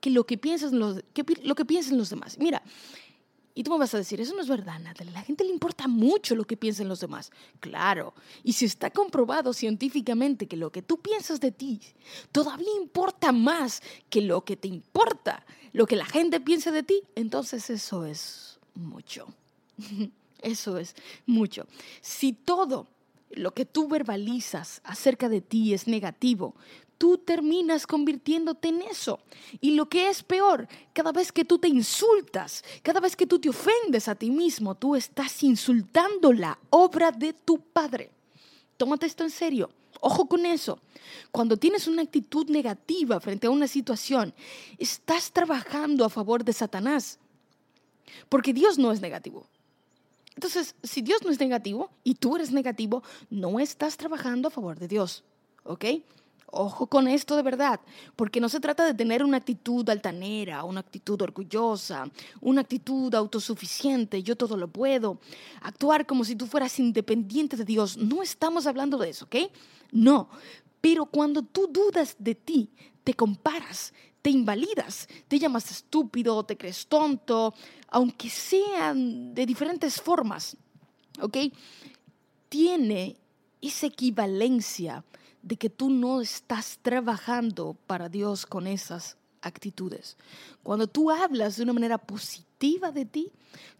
que 0.03 0.09
lo 0.09 0.25
que 0.25 0.37
piensan 0.37 0.77
los, 0.77 1.01
que, 1.13 1.23
lo 1.43 1.55
que 1.55 1.63
piensen 1.63 1.97
los 1.97 2.09
demás. 2.09 2.37
Mira, 2.37 2.61
y 3.55 3.63
tú 3.63 3.71
me 3.71 3.77
vas 3.77 3.93
a 3.93 3.99
decir, 3.99 4.19
eso 4.19 4.35
no 4.35 4.41
es 4.41 4.49
verdad, 4.49 4.77
Natalia. 4.81 5.13
La 5.13 5.21
gente 5.21 5.45
le 5.45 5.51
importa 5.51 5.87
mucho 5.87 6.35
lo 6.35 6.43
que 6.43 6.57
piensen 6.57 6.89
los 6.89 6.99
demás. 6.99 7.31
Claro. 7.61 8.13
Y 8.43 8.51
si 8.51 8.65
está 8.65 8.89
comprobado 8.89 9.53
científicamente 9.53 10.45
que 10.45 10.57
lo 10.57 10.73
que 10.73 10.81
tú 10.81 10.97
piensas 10.97 11.39
de 11.39 11.53
ti 11.53 11.79
todavía 12.33 12.67
importa 12.81 13.31
más 13.31 13.81
que 14.09 14.19
lo 14.19 14.43
que 14.43 14.57
te 14.57 14.67
importa, 14.67 15.45
lo 15.71 15.85
que 15.85 15.95
la 15.95 16.05
gente 16.05 16.41
piensa 16.41 16.69
de 16.73 16.83
ti, 16.83 17.01
entonces 17.15 17.69
eso 17.69 18.05
es 18.05 18.59
mucho. 18.75 19.27
Eso 20.41 20.77
es 20.77 20.93
mucho. 21.25 21.65
Si 22.01 22.33
todo 22.33 22.89
lo 23.35 23.53
que 23.53 23.65
tú 23.65 23.87
verbalizas 23.87 24.81
acerca 24.83 25.29
de 25.29 25.41
ti 25.41 25.73
es 25.73 25.87
negativo, 25.87 26.55
tú 26.97 27.17
terminas 27.17 27.85
convirtiéndote 27.85 28.69
en 28.69 28.81
eso. 28.83 29.19
Y 29.59 29.71
lo 29.71 29.89
que 29.89 30.07
es 30.07 30.23
peor, 30.23 30.67
cada 30.93 31.11
vez 31.11 31.31
que 31.31 31.43
tú 31.43 31.59
te 31.59 31.67
insultas, 31.67 32.63
cada 32.81 32.99
vez 32.99 33.15
que 33.15 33.27
tú 33.27 33.39
te 33.39 33.49
ofendes 33.49 34.07
a 34.07 34.15
ti 34.15 34.31
mismo, 34.31 34.75
tú 34.75 34.95
estás 34.95 35.43
insultando 35.43 36.31
la 36.31 36.57
obra 36.69 37.11
de 37.11 37.33
tu 37.33 37.59
Padre. 37.59 38.09
Tómate 38.77 39.05
esto 39.05 39.23
en 39.23 39.31
serio. 39.31 39.69
Ojo 39.99 40.27
con 40.27 40.45
eso. 40.45 40.79
Cuando 41.31 41.57
tienes 41.57 41.87
una 41.87 42.01
actitud 42.01 42.49
negativa 42.49 43.19
frente 43.19 43.47
a 43.47 43.51
una 43.51 43.67
situación, 43.67 44.33
estás 44.77 45.31
trabajando 45.31 46.05
a 46.05 46.09
favor 46.09 46.43
de 46.43 46.53
Satanás. 46.53 47.19
Porque 48.29 48.53
Dios 48.53 48.77
no 48.77 48.91
es 48.91 49.01
negativo. 49.01 49.47
Entonces, 50.35 50.75
si 50.83 51.01
Dios 51.01 51.23
no 51.23 51.31
es 51.31 51.39
negativo 51.39 51.91
y 52.03 52.15
tú 52.15 52.35
eres 52.35 52.51
negativo, 52.51 53.03
no 53.29 53.59
estás 53.59 53.97
trabajando 53.97 54.47
a 54.47 54.51
favor 54.51 54.79
de 54.79 54.87
Dios. 54.87 55.23
¿Ok? 55.63 55.85
Ojo 56.55 56.85
con 56.85 57.07
esto 57.07 57.35
de 57.35 57.41
verdad, 57.41 57.79
porque 58.15 58.39
no 58.39 58.47
se 58.47 58.59
trata 58.59 58.85
de 58.85 58.93
tener 58.93 59.23
una 59.23 59.37
actitud 59.37 59.89
altanera, 59.89 60.63
una 60.65 60.81
actitud 60.81 61.19
orgullosa, 61.19 62.11
una 62.41 62.61
actitud 62.61 63.13
autosuficiente, 63.15 64.21
yo 64.21 64.35
todo 64.35 64.55
lo 64.55 64.67
puedo, 64.67 65.19
actuar 65.61 66.05
como 66.05 66.23
si 66.23 66.35
tú 66.35 66.45
fueras 66.45 66.77
independiente 66.77 67.57
de 67.57 67.65
Dios. 67.65 67.97
No 67.97 68.21
estamos 68.21 68.67
hablando 68.67 68.99
de 68.99 69.09
eso, 69.09 69.25
¿ok? 69.25 69.35
No, 69.91 70.29
pero 70.79 71.07
cuando 71.07 71.41
tú 71.41 71.67
dudas 71.71 72.15
de 72.19 72.35
ti, 72.35 72.69
te 73.03 73.15
comparas, 73.15 73.91
te 74.21 74.29
invalidas, 74.29 75.07
te 75.27 75.39
llamas 75.39 75.71
estúpido, 75.71 76.43
te 76.43 76.55
crees 76.55 76.85
tonto, 76.85 77.55
aunque 77.93 78.27
sean 78.27 79.35
de 79.35 79.45
diferentes 79.45 80.01
formas, 80.01 80.57
¿ok? 81.21 81.37
Tiene 82.49 83.17
esa 83.61 83.85
equivalencia 83.85 85.05
de 85.43 85.57
que 85.57 85.69
tú 85.69 85.91
no 85.91 86.19
estás 86.19 86.79
trabajando 86.81 87.77
para 87.85 88.09
Dios 88.09 88.47
con 88.47 88.65
esas 88.65 89.15
actitudes. 89.41 90.17
Cuando 90.63 90.87
tú 90.87 91.11
hablas 91.11 91.55
de 91.55 91.63
una 91.63 91.73
manera 91.73 91.99
positiva 91.99 92.91
de 92.91 93.05
ti, 93.05 93.31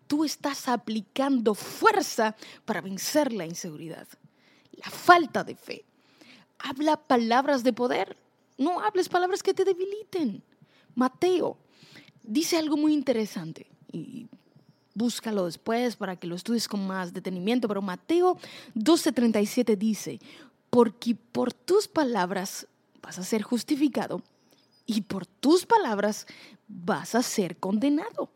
tú 0.05 0.23
estás 0.23 0.67
aplicando 0.67 1.55
fuerza 1.55 2.35
para 2.65 2.81
vencer 2.81 3.33
la 3.33 3.47
inseguridad, 3.47 4.07
la 4.73 4.91
falta 4.91 5.43
de 5.43 5.55
fe. 5.55 5.85
Habla 6.59 6.97
palabras 6.97 7.63
de 7.63 7.73
poder, 7.73 8.15
no 8.59 8.79
hables 8.79 9.09
palabras 9.09 9.41
que 9.41 9.55
te 9.55 9.65
debiliten. 9.65 10.43
Mateo 10.93 11.57
dice 12.21 12.57
algo 12.57 12.77
muy 12.77 12.93
interesante 12.93 13.72
y 13.93 14.27
búscalo 14.93 15.45
después 15.45 15.95
para 15.95 16.17
que 16.17 16.27
lo 16.27 16.35
estudies 16.35 16.67
con 16.67 16.85
más 16.85 17.13
detenimiento, 17.13 17.67
pero 17.67 17.81
Mateo 17.81 18.37
12:37 18.75 19.77
dice, 19.77 20.19
porque 20.69 21.15
por 21.15 21.53
tus 21.53 21.87
palabras 21.87 22.67
vas 23.01 23.19
a 23.19 23.23
ser 23.23 23.43
justificado 23.43 24.21
y 24.85 25.01
por 25.01 25.25
tus 25.25 25.65
palabras 25.65 26.25
vas 26.67 27.15
a 27.15 27.23
ser 27.23 27.57
condenado. 27.57 28.29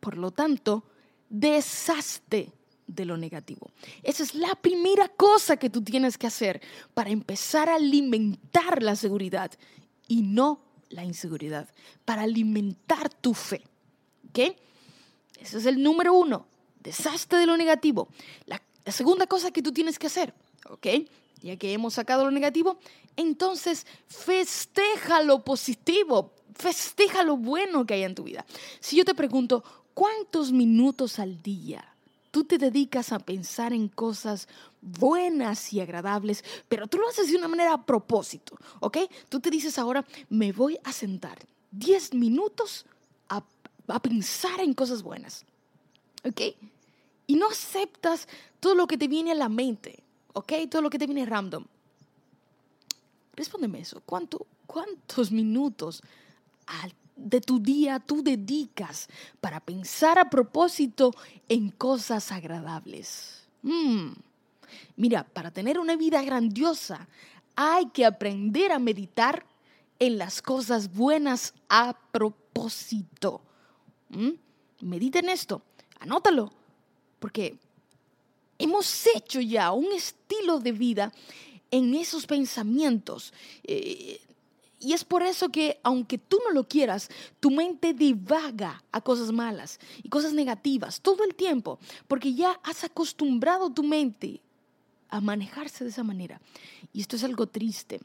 Por 0.00 0.16
lo 0.18 0.30
tanto, 0.30 0.84
deshazte 1.28 2.52
de 2.86 3.04
lo 3.04 3.16
negativo. 3.16 3.70
Esa 4.02 4.22
es 4.22 4.34
la 4.34 4.54
primera 4.56 5.08
cosa 5.08 5.56
que 5.56 5.70
tú 5.70 5.82
tienes 5.82 6.18
que 6.18 6.26
hacer 6.26 6.60
para 6.92 7.10
empezar 7.10 7.68
a 7.68 7.76
alimentar 7.76 8.82
la 8.82 8.96
seguridad 8.96 9.50
y 10.06 10.22
no 10.22 10.60
la 10.90 11.04
inseguridad, 11.04 11.68
para 12.04 12.22
alimentar 12.22 13.08
tu 13.08 13.34
fe. 13.34 13.62
¿Ok? 14.28 14.56
Ese 15.40 15.58
es 15.58 15.66
el 15.66 15.82
número 15.82 16.14
uno. 16.14 16.46
Deshazte 16.80 17.36
de 17.36 17.46
lo 17.46 17.56
negativo. 17.56 18.08
La, 18.46 18.60
la 18.84 18.92
segunda 18.92 19.26
cosa 19.26 19.50
que 19.50 19.62
tú 19.62 19.72
tienes 19.72 19.98
que 19.98 20.06
hacer, 20.06 20.34
¿ok? 20.68 20.86
ya 21.44 21.56
que 21.56 21.74
hemos 21.74 21.94
sacado 21.94 22.24
lo 22.24 22.30
negativo, 22.30 22.78
entonces 23.16 23.86
festeja 24.08 25.22
lo 25.22 25.44
positivo, 25.44 26.32
festeja 26.54 27.22
lo 27.22 27.36
bueno 27.36 27.84
que 27.84 27.94
hay 27.94 28.04
en 28.04 28.14
tu 28.14 28.24
vida. 28.24 28.46
Si 28.80 28.96
yo 28.96 29.04
te 29.04 29.14
pregunto, 29.14 29.62
¿cuántos 29.92 30.52
minutos 30.52 31.18
al 31.18 31.42
día 31.42 31.84
tú 32.30 32.44
te 32.44 32.58
dedicas 32.58 33.12
a 33.12 33.20
pensar 33.20 33.72
en 33.72 33.88
cosas 33.88 34.48
buenas 34.80 35.72
y 35.72 35.80
agradables, 35.80 36.42
pero 36.66 36.88
tú 36.88 36.98
lo 36.98 37.08
haces 37.08 37.30
de 37.30 37.36
una 37.36 37.46
manera 37.46 37.74
a 37.74 37.86
propósito, 37.86 38.56
¿ok? 38.80 38.98
Tú 39.28 39.38
te 39.38 39.50
dices 39.50 39.78
ahora, 39.78 40.04
me 40.30 40.50
voy 40.50 40.76
a 40.82 40.92
sentar 40.92 41.38
10 41.70 42.14
minutos 42.14 42.86
a, 43.88 44.00
pensar 44.00 44.60
en 44.60 44.74
cosas 44.74 45.02
buenas, 45.02 45.44
¿ok? 46.24 46.40
Y 47.26 47.36
no 47.36 47.48
aceptas 47.48 48.28
todo 48.60 48.74
lo 48.74 48.86
que 48.86 48.98
te 48.98 49.08
viene 49.08 49.32
a 49.32 49.34
la 49.34 49.48
mente. 49.48 50.04
¿ok? 50.34 50.52
Todo 50.70 50.82
lo 50.82 50.90
que 50.90 50.98
te 50.98 51.06
viene 51.06 51.24
random. 51.24 51.64
Respóndeme 53.34 53.80
eso. 53.80 54.02
¿Cuánto, 54.04 54.46
¿Cuántos 54.66 55.32
minutos 55.32 56.02
de 57.16 57.40
tu 57.40 57.58
día 57.58 57.98
tú 58.00 58.22
dedicas 58.22 59.08
para 59.40 59.60
pensar 59.60 60.18
a 60.18 60.28
propósito 60.28 61.12
en 61.48 61.70
cosas 61.70 62.30
agradables? 62.30 63.46
Mm. 63.62 64.12
Mira, 64.96 65.24
para 65.24 65.50
tener 65.50 65.78
una 65.78 65.96
vida 65.96 66.22
grandiosa 66.22 67.08
hay 67.56 67.86
que 67.90 68.04
aprender 68.04 68.72
a 68.72 68.78
meditar 68.78 69.46
en 70.00 70.18
las 70.18 70.42
cosas 70.42 70.92
buenas 70.92 71.54
a 71.68 71.96
propósito. 72.10 73.40
¿Mm? 74.14 74.30
Medita 74.80 75.18
en 75.18 75.28
esto, 75.28 75.62
anótalo, 76.00 76.52
porque 77.18 77.58
hemos 78.58 79.06
hecho 79.14 79.40
ya 79.40 79.72
un 79.72 79.92
estilo 79.92 80.58
de 80.60 80.72
vida 80.72 81.12
en 81.70 81.94
esos 81.94 82.26
pensamientos. 82.26 83.32
Eh, 83.64 84.20
y 84.78 84.92
es 84.92 85.04
por 85.04 85.22
eso 85.22 85.48
que, 85.48 85.80
aunque 85.82 86.18
tú 86.18 86.38
no 86.46 86.52
lo 86.52 86.68
quieras, 86.68 87.08
tu 87.40 87.50
mente 87.50 87.94
divaga 87.94 88.84
a 88.92 89.00
cosas 89.00 89.32
malas 89.32 89.80
y 90.02 90.08
cosas 90.08 90.34
negativas 90.34 91.00
todo 91.00 91.24
el 91.24 91.34
tiempo, 91.34 91.78
porque 92.06 92.34
ya 92.34 92.60
has 92.62 92.84
acostumbrado 92.84 93.70
tu 93.70 93.82
mente 93.82 94.40
a 95.08 95.20
manejarse 95.20 95.84
de 95.84 95.90
esa 95.90 96.02
manera. 96.02 96.40
Y 96.92 97.00
esto 97.00 97.16
es 97.16 97.24
algo 97.24 97.46
triste. 97.46 98.00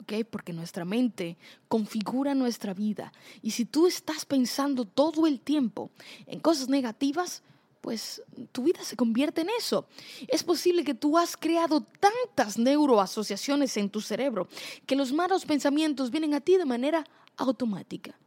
¿Ok? 0.00 0.24
Porque 0.30 0.52
nuestra 0.52 0.84
mente 0.84 1.36
configura 1.68 2.34
nuestra 2.34 2.74
vida. 2.74 3.12
Y 3.42 3.52
si 3.52 3.64
tú 3.64 3.86
estás 3.86 4.24
pensando 4.24 4.84
todo 4.84 5.26
el 5.26 5.40
tiempo 5.40 5.90
en 6.26 6.40
cosas 6.40 6.68
negativas, 6.68 7.42
pues 7.80 8.20
tu 8.50 8.64
vida 8.64 8.82
se 8.82 8.96
convierte 8.96 9.42
en 9.42 9.48
eso. 9.56 9.86
Es 10.26 10.42
posible 10.42 10.82
que 10.82 10.94
tú 10.94 11.16
has 11.16 11.36
creado 11.36 11.80
tantas 11.80 12.58
neuroasociaciones 12.58 13.76
en 13.76 13.90
tu 13.90 14.00
cerebro 14.00 14.48
que 14.86 14.96
los 14.96 15.12
malos 15.12 15.44
pensamientos 15.44 16.10
vienen 16.10 16.34
a 16.34 16.40
ti 16.40 16.56
de 16.56 16.64
manera 16.64 17.04
automática. 17.36 18.18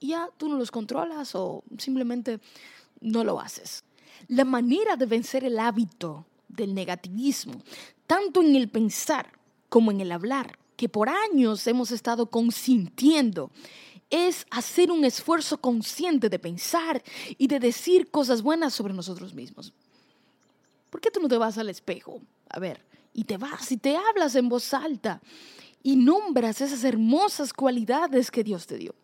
Ya 0.00 0.30
tú 0.38 0.48
no 0.48 0.56
los 0.56 0.70
controlas 0.70 1.34
o 1.34 1.62
simplemente 1.76 2.40
no 3.00 3.22
lo 3.22 3.38
haces. 3.38 3.84
La 4.28 4.44
manera 4.44 4.96
de 4.96 5.06
vencer 5.06 5.44
el 5.44 5.58
hábito 5.58 6.24
del 6.48 6.74
negativismo, 6.74 7.60
tanto 8.06 8.40
en 8.40 8.56
el 8.56 8.68
pensar 8.68 9.30
como 9.68 9.90
en 9.90 10.00
el 10.00 10.10
hablar, 10.10 10.58
que 10.76 10.88
por 10.88 11.08
años 11.08 11.66
hemos 11.66 11.90
estado 11.90 12.30
consintiendo, 12.30 13.50
es 14.10 14.46
hacer 14.50 14.90
un 14.90 15.04
esfuerzo 15.04 15.60
consciente 15.60 16.28
de 16.28 16.38
pensar 16.38 17.02
y 17.38 17.48
de 17.48 17.58
decir 17.58 18.10
cosas 18.10 18.42
buenas 18.42 18.72
sobre 18.74 18.94
nosotros 18.94 19.34
mismos. 19.34 19.72
¿Por 20.90 21.00
qué 21.00 21.10
tú 21.10 21.20
no 21.20 21.28
te 21.28 21.38
vas 21.38 21.58
al 21.58 21.68
espejo? 21.68 22.20
A 22.48 22.60
ver, 22.60 22.80
y 23.12 23.24
te 23.24 23.36
vas 23.36 23.72
y 23.72 23.76
te 23.76 23.96
hablas 23.96 24.36
en 24.36 24.48
voz 24.48 24.72
alta 24.74 25.20
y 25.82 25.96
nombras 25.96 26.60
esas 26.60 26.84
hermosas 26.84 27.52
cualidades 27.52 28.30
que 28.30 28.44
Dios 28.44 28.66
te 28.66 28.76
dio. 28.76 28.94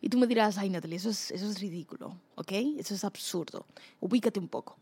Y 0.00 0.08
tú 0.08 0.18
me 0.18 0.26
dirás, 0.26 0.58
ay 0.58 0.70
Natalie, 0.70 0.96
eso 0.96 1.10
es, 1.10 1.30
eso 1.30 1.48
es 1.48 1.60
ridículo, 1.60 2.16
¿ok? 2.34 2.52
Eso 2.78 2.94
es 2.94 3.04
absurdo. 3.04 3.66
Ubícate 4.00 4.38
un 4.38 4.48
poco. 4.48 4.76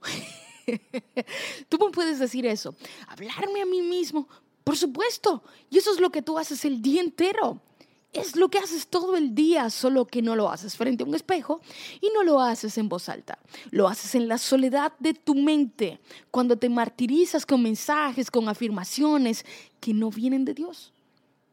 tú 1.69 1.79
me 1.79 1.91
puedes 1.91 2.19
decir 2.19 2.47
eso, 2.47 2.75
hablarme 3.09 3.63
a 3.63 3.67
mí 3.67 3.83
mismo, 3.83 4.29
por 4.71 4.77
supuesto. 4.77 5.43
Y 5.69 5.79
eso 5.79 5.93
es 5.93 5.99
lo 5.99 6.11
que 6.11 6.23
tú 6.23 6.39
haces 6.39 6.65
el 6.65 6.81
día 6.81 7.01
entero 7.01 7.61
es 8.13 8.37
lo 8.37 8.49
que 8.51 8.59
haces 8.59 8.87
todo 8.87 9.17
el 9.17 9.35
día, 9.35 9.69
solo 9.69 10.05
que 10.05 10.23
no 10.23 10.37
lo 10.37 10.49
haces 10.49 10.77
frente 10.77 11.03
a 11.03 11.07
un 11.07 11.15
espejo 11.17 11.61
y 12.01 12.09
no 12.15 12.23
lo 12.23 12.41
haces 12.41 12.79
en 12.79 12.89
voz 12.89 13.09
alta. 13.09 13.41
Lo 13.73 13.89
haces 13.89 14.15
en 14.15 14.29
la 14.29 14.39
soledad 14.39 14.93
de 15.01 15.13
tu 15.13 15.35
mente, 15.35 15.99
cuando 16.31 16.57
te 16.57 16.69
martirizas 16.69 17.45
con 17.45 17.65
mensajes, 17.65 18.31
con 18.31 18.49
afirmaciones 18.49 19.45
que 19.81 19.93
no 19.93 20.09
vienen 20.11 20.45
de 20.45 20.55
Dios. 20.55 20.93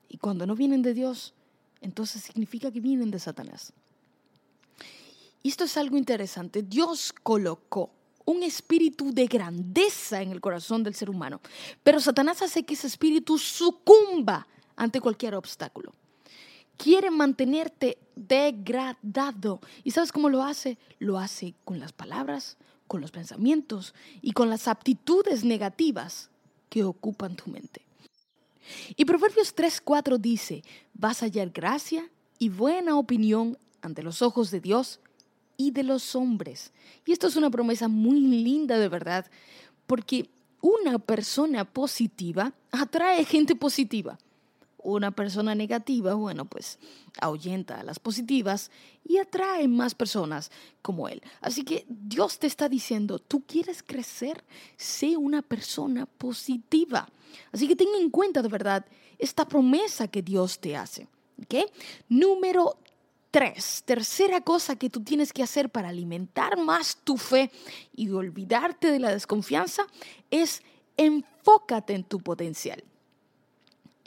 Y 0.10 0.18
cuando 0.18 0.46
no 0.46 0.54
vienen 0.54 0.84
de 0.84 0.94
Dios, 0.94 1.34
entonces 1.82 2.22
significa 2.22 2.72
que 2.72 2.82
vienen 2.82 3.10
de 3.10 3.18
Satanás. 3.18 3.74
Esto 5.44 5.64
es 5.64 5.76
algo 5.76 5.98
interesante. 5.98 6.62
Dios 6.62 7.16
colocó 7.24 7.97
un 8.28 8.44
espíritu 8.44 9.12
de 9.12 9.26
grandeza 9.26 10.22
en 10.22 10.32
el 10.32 10.42
corazón 10.42 10.84
del 10.84 10.94
ser 10.94 11.10
humano, 11.10 11.42
pero 11.82 12.00
Satanás 12.00 12.42
hace 12.42 12.64
que 12.64 12.76
ese 12.76 12.88
espíritu 12.88 13.38
sucumba 13.38 14.46
ante 14.76 15.02
cualquier 15.02 15.34
obstáculo 15.34 15.94
quiere 16.78 17.10
mantenerte 17.10 17.98
degradado. 18.16 19.60
¿Y 19.84 19.92
sabes 19.92 20.12
cómo 20.12 20.30
lo 20.30 20.44
hace? 20.44 20.78
Lo 21.00 21.18
hace 21.18 21.56
con 21.66 21.80
las 21.80 21.92
palabras, 21.92 22.58
con 22.88 23.02
los 23.02 23.12
pensamientos 23.12 23.94
y 24.22 24.32
con 24.32 24.50
las 24.50 24.68
aptitudes 24.68 25.44
negativas 25.44 26.30
que 26.70 26.84
ocupan 26.84 27.36
tu 27.36 27.50
mente. 27.50 27.82
Y 28.96 29.06
Proverbios 29.06 29.56
3:4 29.56 30.18
dice, 30.18 30.64
vas 30.94 31.22
a 31.22 31.26
hallar 31.26 31.50
gracia 31.50 32.10
y 32.38 32.50
buena 32.50 32.98
opinión 32.98 33.58
ante 33.82 34.04
los 34.04 34.22
ojos 34.22 34.52
de 34.52 34.60
Dios 34.60 35.00
y 35.58 35.72
de 35.72 35.84
los 35.84 36.16
hombres. 36.16 36.72
Y 37.06 37.12
esto 37.12 37.28
es 37.28 37.36
una 37.36 37.50
promesa 37.50 37.88
muy 37.88 38.20
linda 38.20 38.78
de 38.78 38.88
verdad, 38.88 39.26
porque 39.88 40.30
una 40.62 41.00
persona 41.00 41.66
positiva 41.66 42.54
atrae 42.72 43.26
gente 43.26 43.56
positiva. 43.56 44.18
Una 44.84 45.12
persona 45.12 45.54
negativa, 45.54 46.14
bueno, 46.14 46.46
pues 46.46 46.80
ahuyenta 47.20 47.80
a 47.80 47.84
las 47.84 48.00
positivas 48.00 48.72
y 49.04 49.18
atrae 49.18 49.68
más 49.68 49.96
personas 49.96 50.52
como 50.82 51.10
él. 51.10 51.22
Así 51.42 51.64
que 51.64 51.86
Dios 51.90 52.40
te 52.40 52.48
está 52.48 52.70
diciendo, 52.70 53.20
tú 53.20 53.44
quieres 53.46 53.84
crecer, 53.84 54.44
sé 54.78 55.18
una 55.18 55.42
persona 55.42 56.06
positiva. 56.06 57.10
Así 57.52 57.68
que 57.68 57.76
ten 57.76 57.90
en 58.00 58.10
cuenta 58.10 58.42
de 58.42 58.50
verdad 58.50 58.86
esta 59.18 59.48
promesa 59.48 60.08
que 60.08 60.22
Dios 60.22 60.60
te 60.60 60.78
hace. 60.78 61.08
¿okay? 61.44 61.66
Número 62.08 62.78
tres, 63.38 63.84
tercera 63.86 64.42
cosa 64.42 64.78
que 64.78 64.90
tú 64.90 65.04
tienes 65.04 65.32
que 65.32 65.44
hacer 65.44 65.70
para 65.70 65.90
alimentar 65.90 66.58
más 66.58 66.98
tu 67.04 67.18
fe 67.18 67.52
y 67.96 68.10
olvidarte 68.10 68.90
de 68.90 68.98
la 68.98 69.12
desconfianza 69.12 69.84
es 70.32 70.64
enfócate 70.98 71.94
en 71.94 72.04
tu 72.04 72.20
potencial 72.20 72.84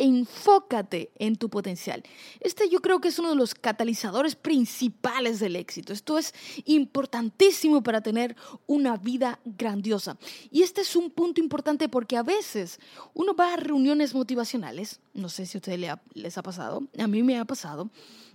enfócate 0.00 1.10
en 1.18 1.36
tu 1.36 1.50
potencial. 1.50 2.02
Este 2.40 2.70
yo 2.70 2.80
creo 2.80 3.00
que 3.00 3.08
es 3.08 3.18
uno 3.18 3.28
de 3.28 3.36
los 3.36 3.54
catalizadores 3.54 4.34
principales 4.34 5.40
del 5.40 5.56
éxito. 5.56 5.92
Esto 5.92 6.16
es 6.16 6.32
importantísimo 6.64 7.82
para 7.82 8.00
tener 8.00 8.34
una 8.66 8.96
vida 8.96 9.40
grandiosa. 9.44 10.16
Y 10.50 10.62
este 10.62 10.80
es 10.80 10.96
un 10.96 11.10
punto 11.10 11.42
importante 11.42 11.90
porque 11.90 12.16
a 12.16 12.22
veces 12.22 12.80
uno 13.12 13.34
va 13.34 13.52
a 13.52 13.56
reuniones 13.58 14.14
motivacionales, 14.14 15.00
no 15.12 15.28
sé 15.28 15.44
si 15.44 15.58
a 15.58 15.60
ustedes 15.60 15.98
les 16.14 16.38
ha 16.38 16.42
pasado, 16.42 16.82
a 16.98 17.06
mí 17.06 17.22
me 17.22 17.38
ha 17.38 17.44
pasado, 17.44 17.90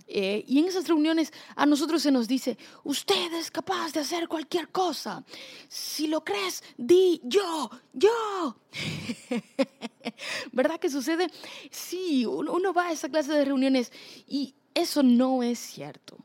eh, 0.08 0.44
y 0.46 0.60
en 0.60 0.66
esas 0.66 0.86
reuniones 0.86 1.32
a 1.56 1.66
nosotros 1.66 2.02
se 2.02 2.12
nos 2.12 2.28
dice, 2.28 2.56
usted 2.84 3.32
es 3.34 3.50
capaz 3.50 3.92
de 3.92 4.00
hacer 4.00 4.28
cualquier 4.28 4.68
cosa. 4.68 5.24
Si 5.68 6.06
lo 6.06 6.22
crees, 6.22 6.62
di 6.76 7.20
yo, 7.24 7.70
yo. 7.92 8.56
¿Verdad 10.52 10.78
que 10.78 10.90
sucede? 10.90 11.28
Sí, 11.70 12.24
uno, 12.24 12.72
va 12.72 12.88
a 12.88 12.92
esa 12.92 13.08
clase 13.08 13.32
de 13.32 13.44
reuniones 13.44 13.92
y 14.28 14.54
eso 14.74 15.02
no 15.02 15.42
es 15.42 15.58
cierto. 15.58 16.16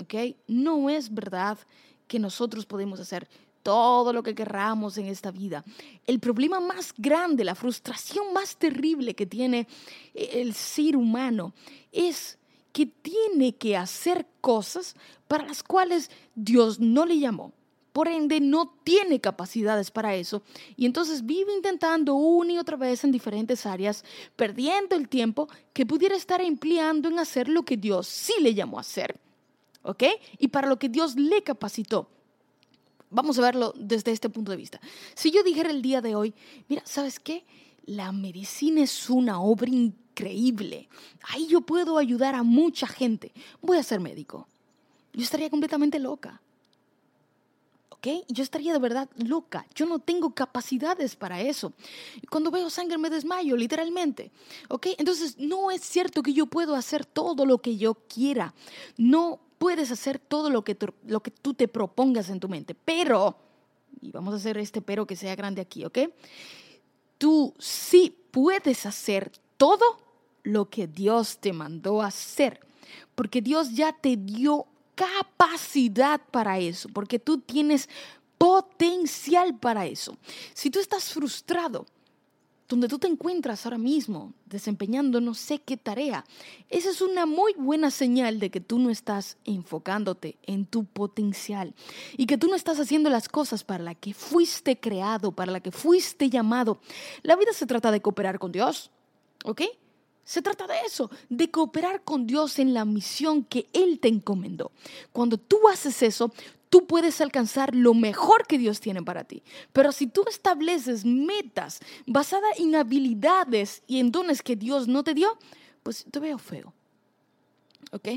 ¿Ok? 0.00 0.14
No 0.46 0.90
es 0.90 1.12
verdad 1.12 1.58
que 2.06 2.18
nosotros 2.18 2.66
podemos 2.66 3.00
hacer 3.00 3.26
todo 3.62 4.12
lo 4.12 4.22
que 4.22 4.34
querramos 4.34 4.98
en 4.98 5.06
esta 5.06 5.30
vida. 5.30 5.64
El 6.06 6.20
problema 6.20 6.60
más 6.60 6.92
grande, 6.98 7.44
la 7.44 7.54
frustración 7.54 8.34
más 8.34 8.56
terrible 8.58 9.14
que 9.14 9.24
tiene 9.24 9.66
el 10.12 10.52
ser 10.52 10.96
humano 10.96 11.54
es 11.90 12.38
que 12.74 12.86
tiene 12.86 13.54
que 13.54 13.76
hacer 13.76 14.26
cosas 14.40 14.96
para 15.28 15.46
las 15.46 15.62
cuales 15.62 16.10
Dios 16.34 16.80
no 16.80 17.06
le 17.06 17.20
llamó. 17.20 17.52
Por 17.92 18.08
ende, 18.08 18.40
no 18.40 18.74
tiene 18.82 19.20
capacidades 19.20 19.92
para 19.92 20.16
eso. 20.16 20.42
Y 20.76 20.84
entonces 20.84 21.24
vive 21.24 21.54
intentando 21.54 22.14
una 22.14 22.54
y 22.54 22.58
otra 22.58 22.76
vez 22.76 23.04
en 23.04 23.12
diferentes 23.12 23.64
áreas, 23.64 24.04
perdiendo 24.34 24.96
el 24.96 25.08
tiempo 25.08 25.48
que 25.72 25.86
pudiera 25.86 26.16
estar 26.16 26.40
empleando 26.40 27.08
en 27.08 27.20
hacer 27.20 27.46
lo 27.46 27.64
que 27.64 27.76
Dios 27.76 28.08
sí 28.08 28.34
le 28.40 28.54
llamó 28.54 28.78
a 28.78 28.80
hacer. 28.80 29.20
¿Ok? 29.82 30.02
Y 30.38 30.48
para 30.48 30.66
lo 30.66 30.76
que 30.76 30.88
Dios 30.88 31.14
le 31.14 31.44
capacitó. 31.44 32.10
Vamos 33.08 33.38
a 33.38 33.42
verlo 33.42 33.72
desde 33.76 34.10
este 34.10 34.28
punto 34.28 34.50
de 34.50 34.56
vista. 34.56 34.80
Si 35.14 35.30
yo 35.30 35.44
dijera 35.44 35.70
el 35.70 35.80
día 35.80 36.00
de 36.00 36.16
hoy, 36.16 36.34
mira, 36.68 36.82
¿sabes 36.84 37.20
qué? 37.20 37.44
La 37.86 38.12
medicina 38.12 38.82
es 38.82 39.10
una 39.10 39.40
obra 39.40 39.70
increíble. 39.70 40.88
Ahí 41.28 41.46
yo 41.46 41.60
puedo 41.60 41.98
ayudar 41.98 42.34
a 42.34 42.42
mucha 42.42 42.86
gente. 42.86 43.32
Voy 43.60 43.78
a 43.78 43.82
ser 43.82 44.00
médico. 44.00 44.46
Yo 45.12 45.22
estaría 45.22 45.50
completamente 45.50 45.98
loca. 45.98 46.40
¿Ok? 47.90 48.08
Yo 48.28 48.42
estaría 48.42 48.72
de 48.72 48.78
verdad 48.78 49.08
loca. 49.16 49.66
Yo 49.74 49.86
no 49.86 49.98
tengo 49.98 50.34
capacidades 50.34 51.16
para 51.16 51.40
eso. 51.40 51.72
Cuando 52.30 52.50
veo 52.50 52.68
sangre 52.70 52.98
me 52.98 53.10
desmayo, 53.10 53.56
literalmente. 53.56 54.30
¿Ok? 54.68 54.88
Entonces 54.98 55.36
no 55.38 55.70
es 55.70 55.82
cierto 55.82 56.22
que 56.22 56.32
yo 56.32 56.46
puedo 56.46 56.74
hacer 56.74 57.04
todo 57.04 57.46
lo 57.46 57.58
que 57.58 57.76
yo 57.76 57.94
quiera. 57.94 58.54
No 58.96 59.40
puedes 59.58 59.90
hacer 59.90 60.18
todo 60.18 60.50
lo 60.50 60.64
que, 60.64 60.76
lo 61.06 61.22
que 61.22 61.30
tú 61.30 61.54
te 61.54 61.68
propongas 61.68 62.28
en 62.28 62.40
tu 62.40 62.48
mente. 62.48 62.74
Pero, 62.74 63.36
y 64.00 64.10
vamos 64.10 64.34
a 64.34 64.36
hacer 64.36 64.58
este 64.58 64.82
pero 64.82 65.06
que 65.06 65.16
sea 65.16 65.34
grande 65.36 65.62
aquí, 65.62 65.84
¿ok? 65.84 65.98
Tú 67.18 67.54
sí 67.58 68.16
puedes 68.30 68.86
hacer 68.86 69.32
todo 69.56 69.98
lo 70.42 70.68
que 70.68 70.86
Dios 70.86 71.38
te 71.38 71.52
mandó 71.52 72.02
hacer, 72.02 72.60
porque 73.14 73.40
Dios 73.40 73.72
ya 73.72 73.92
te 73.92 74.16
dio 74.16 74.66
capacidad 74.94 76.20
para 76.30 76.58
eso, 76.58 76.88
porque 76.90 77.18
tú 77.18 77.38
tienes 77.38 77.88
potencial 78.38 79.58
para 79.58 79.86
eso. 79.86 80.16
Si 80.52 80.70
tú 80.70 80.78
estás 80.80 81.12
frustrado, 81.12 81.86
donde 82.68 82.88
tú 82.88 82.98
te 82.98 83.06
encuentras 83.06 83.64
ahora 83.64 83.78
mismo 83.78 84.32
desempeñando 84.46 85.20
no 85.20 85.34
sé 85.34 85.58
qué 85.58 85.76
tarea, 85.76 86.24
esa 86.70 86.90
es 86.90 87.00
una 87.00 87.26
muy 87.26 87.54
buena 87.54 87.90
señal 87.90 88.38
de 88.38 88.50
que 88.50 88.60
tú 88.60 88.78
no 88.78 88.90
estás 88.90 89.36
enfocándote 89.44 90.36
en 90.46 90.64
tu 90.64 90.84
potencial 90.84 91.74
y 92.16 92.26
que 92.26 92.38
tú 92.38 92.48
no 92.48 92.56
estás 92.56 92.80
haciendo 92.80 93.10
las 93.10 93.28
cosas 93.28 93.64
para 93.64 93.84
las 93.84 93.96
que 93.96 94.14
fuiste 94.14 94.78
creado, 94.78 95.32
para 95.32 95.52
las 95.52 95.62
que 95.62 95.70
fuiste 95.70 96.30
llamado. 96.30 96.78
La 97.22 97.36
vida 97.36 97.52
se 97.52 97.66
trata 97.66 97.90
de 97.90 98.00
cooperar 98.00 98.38
con 98.38 98.52
Dios, 98.52 98.90
¿ok? 99.44 99.62
Se 100.24 100.40
trata 100.40 100.66
de 100.66 100.80
eso, 100.86 101.10
de 101.28 101.50
cooperar 101.50 102.02
con 102.02 102.26
Dios 102.26 102.58
en 102.58 102.72
la 102.72 102.86
misión 102.86 103.44
que 103.44 103.66
Él 103.74 104.00
te 104.00 104.08
encomendó. 104.08 104.72
Cuando 105.12 105.36
tú 105.36 105.68
haces 105.68 106.02
eso, 106.02 106.32
tú 106.74 106.88
puedes 106.88 107.20
alcanzar 107.20 107.72
lo 107.72 107.94
mejor 107.94 108.48
que 108.48 108.58
Dios 108.58 108.80
tiene 108.80 109.00
para 109.00 109.22
ti. 109.22 109.44
Pero 109.72 109.92
si 109.92 110.08
tú 110.08 110.24
estableces 110.28 111.04
metas 111.04 111.78
basadas 112.04 112.58
en 112.58 112.74
habilidades 112.74 113.84
y 113.86 114.00
en 114.00 114.10
dones 114.10 114.42
que 114.42 114.56
Dios 114.56 114.88
no 114.88 115.04
te 115.04 115.14
dio, 115.14 115.38
pues 115.84 116.04
te 116.10 116.18
veo 116.18 116.36
feo. 116.36 116.74
¿Ok? 117.92 118.08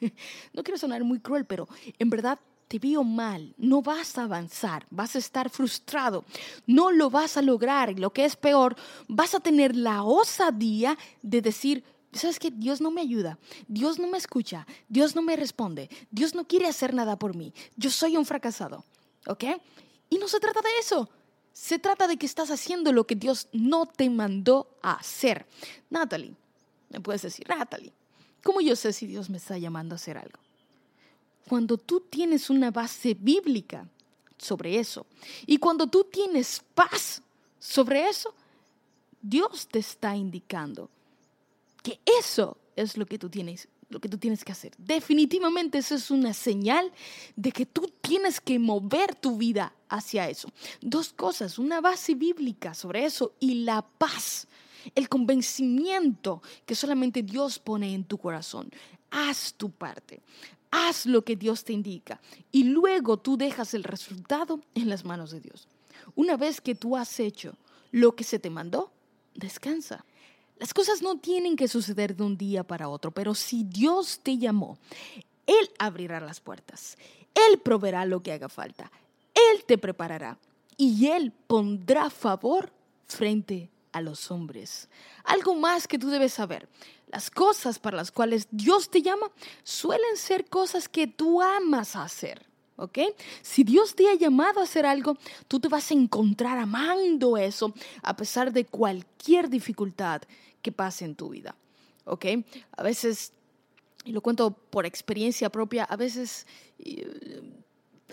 No 0.52 0.62
quiero 0.62 0.76
sonar 0.76 1.02
muy 1.02 1.18
cruel, 1.18 1.46
pero 1.46 1.66
en 1.98 2.10
verdad 2.10 2.38
te 2.68 2.78
veo 2.78 3.02
mal, 3.02 3.54
no 3.56 3.80
vas 3.80 4.18
a 4.18 4.24
avanzar, 4.24 4.86
vas 4.90 5.16
a 5.16 5.18
estar 5.18 5.48
frustrado, 5.48 6.26
no 6.66 6.92
lo 6.92 7.08
vas 7.08 7.38
a 7.38 7.42
lograr 7.42 7.90
y 7.90 7.94
lo 7.94 8.12
que 8.12 8.26
es 8.26 8.36
peor, 8.36 8.76
vas 9.08 9.34
a 9.34 9.40
tener 9.40 9.74
la 9.74 10.04
osadía 10.04 10.98
de 11.22 11.40
decir, 11.40 11.82
¿sabes 12.18 12.38
qué? 12.38 12.50
Dios 12.50 12.80
no 12.80 12.90
me 12.90 13.00
ayuda, 13.00 13.38
Dios 13.66 13.98
no 13.98 14.08
me 14.08 14.18
escucha, 14.18 14.66
Dios 14.88 15.14
no 15.14 15.22
me 15.22 15.36
responde, 15.36 15.88
Dios 16.10 16.34
no 16.34 16.46
quiere 16.46 16.66
hacer 16.66 16.94
nada 16.94 17.18
por 17.18 17.34
mí, 17.36 17.52
yo 17.76 17.90
soy 17.90 18.16
un 18.16 18.26
fracasado, 18.26 18.84
¿ok? 19.26 19.44
Y 20.10 20.18
no 20.18 20.28
se 20.28 20.40
trata 20.40 20.60
de 20.60 20.78
eso, 20.80 21.08
se 21.52 21.78
trata 21.78 22.06
de 22.06 22.16
que 22.16 22.26
estás 22.26 22.50
haciendo 22.50 22.92
lo 22.92 23.06
que 23.06 23.14
Dios 23.14 23.48
no 23.52 23.86
te 23.86 24.10
mandó 24.10 24.78
a 24.82 24.94
hacer. 24.94 25.46
Natalie, 25.90 26.34
me 26.90 27.00
puedes 27.00 27.22
decir, 27.22 27.48
Natalie, 27.48 27.92
¿cómo 28.42 28.60
yo 28.60 28.76
sé 28.76 28.92
si 28.92 29.06
Dios 29.06 29.30
me 29.30 29.38
está 29.38 29.58
llamando 29.58 29.94
a 29.94 29.96
hacer 29.96 30.18
algo? 30.18 30.38
cuando 31.48 31.78
tú 31.78 32.00
tienes 32.00 32.50
una 32.50 32.70
base 32.70 33.14
bíblica 33.14 33.88
sobre 34.36 34.78
eso 34.78 35.06
y 35.46 35.58
cuando 35.58 35.88
tú 35.88 36.04
tienes 36.04 36.62
paz 36.74 37.22
sobre 37.58 38.08
eso, 38.08 38.32
Dios 39.20 39.66
te 39.66 39.80
está 39.80 40.14
indicando 40.14 40.90
que 41.82 42.00
eso 42.20 42.56
es 42.76 42.96
lo 42.96 43.06
que 43.06 43.18
tú 43.18 43.28
tienes 43.28 43.68
lo 43.90 44.00
que 44.00 44.08
tú 44.10 44.18
tienes 44.18 44.44
que 44.44 44.52
hacer. 44.52 44.72
Definitivamente 44.76 45.78
eso 45.78 45.94
es 45.94 46.10
una 46.10 46.34
señal 46.34 46.92
de 47.36 47.52
que 47.52 47.64
tú 47.64 47.90
tienes 48.02 48.38
que 48.38 48.58
mover 48.58 49.14
tu 49.14 49.38
vida 49.38 49.72
hacia 49.88 50.28
eso. 50.28 50.50
Dos 50.82 51.14
cosas, 51.14 51.58
una 51.58 51.80
base 51.80 52.14
bíblica 52.14 52.74
sobre 52.74 53.06
eso 53.06 53.32
y 53.40 53.64
la 53.64 53.80
paz, 53.80 54.46
el 54.94 55.08
convencimiento 55.08 56.42
que 56.66 56.74
solamente 56.74 57.22
Dios 57.22 57.58
pone 57.58 57.94
en 57.94 58.04
tu 58.04 58.18
corazón. 58.18 58.70
Haz 59.10 59.54
tu 59.54 59.70
parte 59.70 60.20
haz 60.70 61.06
lo 61.06 61.24
que 61.24 61.36
Dios 61.36 61.64
te 61.64 61.72
indica 61.72 62.20
y 62.52 62.64
luego 62.64 63.18
tú 63.18 63.36
dejas 63.36 63.74
el 63.74 63.84
resultado 63.84 64.60
en 64.74 64.88
las 64.88 65.04
manos 65.04 65.30
de 65.30 65.40
Dios. 65.40 65.68
Una 66.14 66.36
vez 66.36 66.60
que 66.60 66.74
tú 66.74 66.96
has 66.96 67.20
hecho 67.20 67.56
lo 67.90 68.14
que 68.14 68.24
se 68.24 68.38
te 68.38 68.50
mandó, 68.50 68.92
descansa. 69.34 70.04
Las 70.58 70.74
cosas 70.74 71.02
no 71.02 71.18
tienen 71.18 71.56
que 71.56 71.68
suceder 71.68 72.16
de 72.16 72.24
un 72.24 72.36
día 72.36 72.64
para 72.64 72.88
otro, 72.88 73.10
pero 73.12 73.34
si 73.34 73.64
Dios 73.64 74.20
te 74.22 74.38
llamó, 74.38 74.78
Él 75.46 75.70
abrirá 75.78 76.20
las 76.20 76.40
puertas, 76.40 76.98
Él 77.34 77.58
proveerá 77.60 78.04
lo 78.04 78.22
que 78.22 78.32
haga 78.32 78.48
falta, 78.48 78.90
Él 79.34 79.64
te 79.64 79.78
preparará 79.78 80.36
y 80.76 81.06
Él 81.06 81.32
pondrá 81.46 82.10
favor 82.10 82.72
frente 83.06 83.70
a 83.92 84.00
los 84.00 84.30
hombres. 84.30 84.88
Algo 85.24 85.54
más 85.54 85.86
que 85.86 85.98
tú 85.98 86.08
debes 86.08 86.32
saber. 86.32 86.68
Las 87.06 87.30
cosas 87.30 87.78
para 87.78 87.96
las 87.96 88.12
cuales 88.12 88.48
Dios 88.50 88.90
te 88.90 89.00
llama 89.00 89.30
suelen 89.62 90.16
ser 90.16 90.46
cosas 90.46 90.88
que 90.88 91.06
tú 91.06 91.40
amas 91.40 91.96
hacer. 91.96 92.47
¿Ok? 92.78 92.98
Si 93.42 93.64
Dios 93.64 93.96
te 93.96 94.08
ha 94.08 94.14
llamado 94.14 94.60
a 94.60 94.62
hacer 94.62 94.86
algo, 94.86 95.16
tú 95.48 95.58
te 95.58 95.66
vas 95.66 95.90
a 95.90 95.94
encontrar 95.94 96.58
amando 96.58 97.36
eso 97.36 97.74
a 98.02 98.14
pesar 98.14 98.52
de 98.52 98.66
cualquier 98.66 99.50
dificultad 99.50 100.22
que 100.62 100.70
pase 100.70 101.04
en 101.04 101.16
tu 101.16 101.28
vida. 101.28 101.56
¿Ok? 102.04 102.26
A 102.76 102.84
veces, 102.84 103.32
y 104.04 104.12
lo 104.12 104.20
cuento 104.20 104.52
por 104.52 104.86
experiencia 104.86 105.50
propia, 105.50 105.82
a 105.84 105.96
veces 105.96 106.46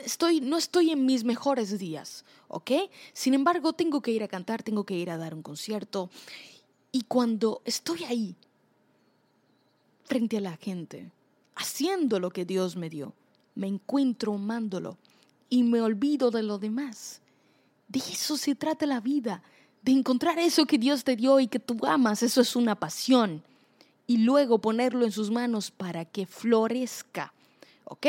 estoy, 0.04 0.42
no 0.42 0.58
estoy 0.58 0.90
en 0.90 1.06
mis 1.06 1.24
mejores 1.24 1.78
días, 1.78 2.26
¿ok? 2.48 2.72
Sin 3.14 3.36
embargo, 3.36 3.74
tengo 3.74 4.02
que 4.02 4.12
ir 4.12 4.24
a 4.24 4.28
cantar, 4.28 4.64
tengo 4.64 4.84
que 4.84 4.96
ir 4.96 5.12
a 5.12 5.18
dar 5.18 5.36
un 5.36 5.44
concierto. 5.44 6.10
Y 6.92 7.04
cuando 7.04 7.62
estoy 7.66 8.04
ahí, 8.06 8.36
frente 10.06 10.38
a 10.38 10.42
la 10.42 10.58
gente, 10.58 11.12
haciendo 11.56 12.20
lo 12.20 12.32
que 12.32 12.46
Dios 12.46 12.76
me 12.76 12.90
dio, 12.90 13.14
me 13.56 13.68
encuentro 13.68 14.36
amándolo 14.36 14.98
y 15.50 15.64
me 15.64 15.82
olvido 15.82 16.32
de 16.32 16.44
lo 16.44 16.60
demás. 16.60 17.22
De 17.88 18.00
eso 18.00 18.38
se 18.38 18.56
trata 18.56 18.86
la 18.86 19.00
vida, 19.00 19.42
de 19.82 19.92
encontrar 19.92 20.38
eso 20.40 20.66
que 20.66 20.78
Dios 20.78 21.04
te 21.04 21.16
dio 21.16 21.40
y 21.40 21.48
que 21.48 21.60
tú 21.60 21.78
amas, 21.86 22.24
eso 22.24 22.42
es 22.42 22.56
una 22.56 22.76
pasión. 22.76 23.44
Y 24.08 24.18
luego 24.18 24.60
ponerlo 24.60 25.06
en 25.06 25.12
sus 25.12 25.32
manos 25.32 25.72
para 25.72 26.06
que 26.06 26.26
florezca. 26.26 27.34
¿Ok? 27.86 28.08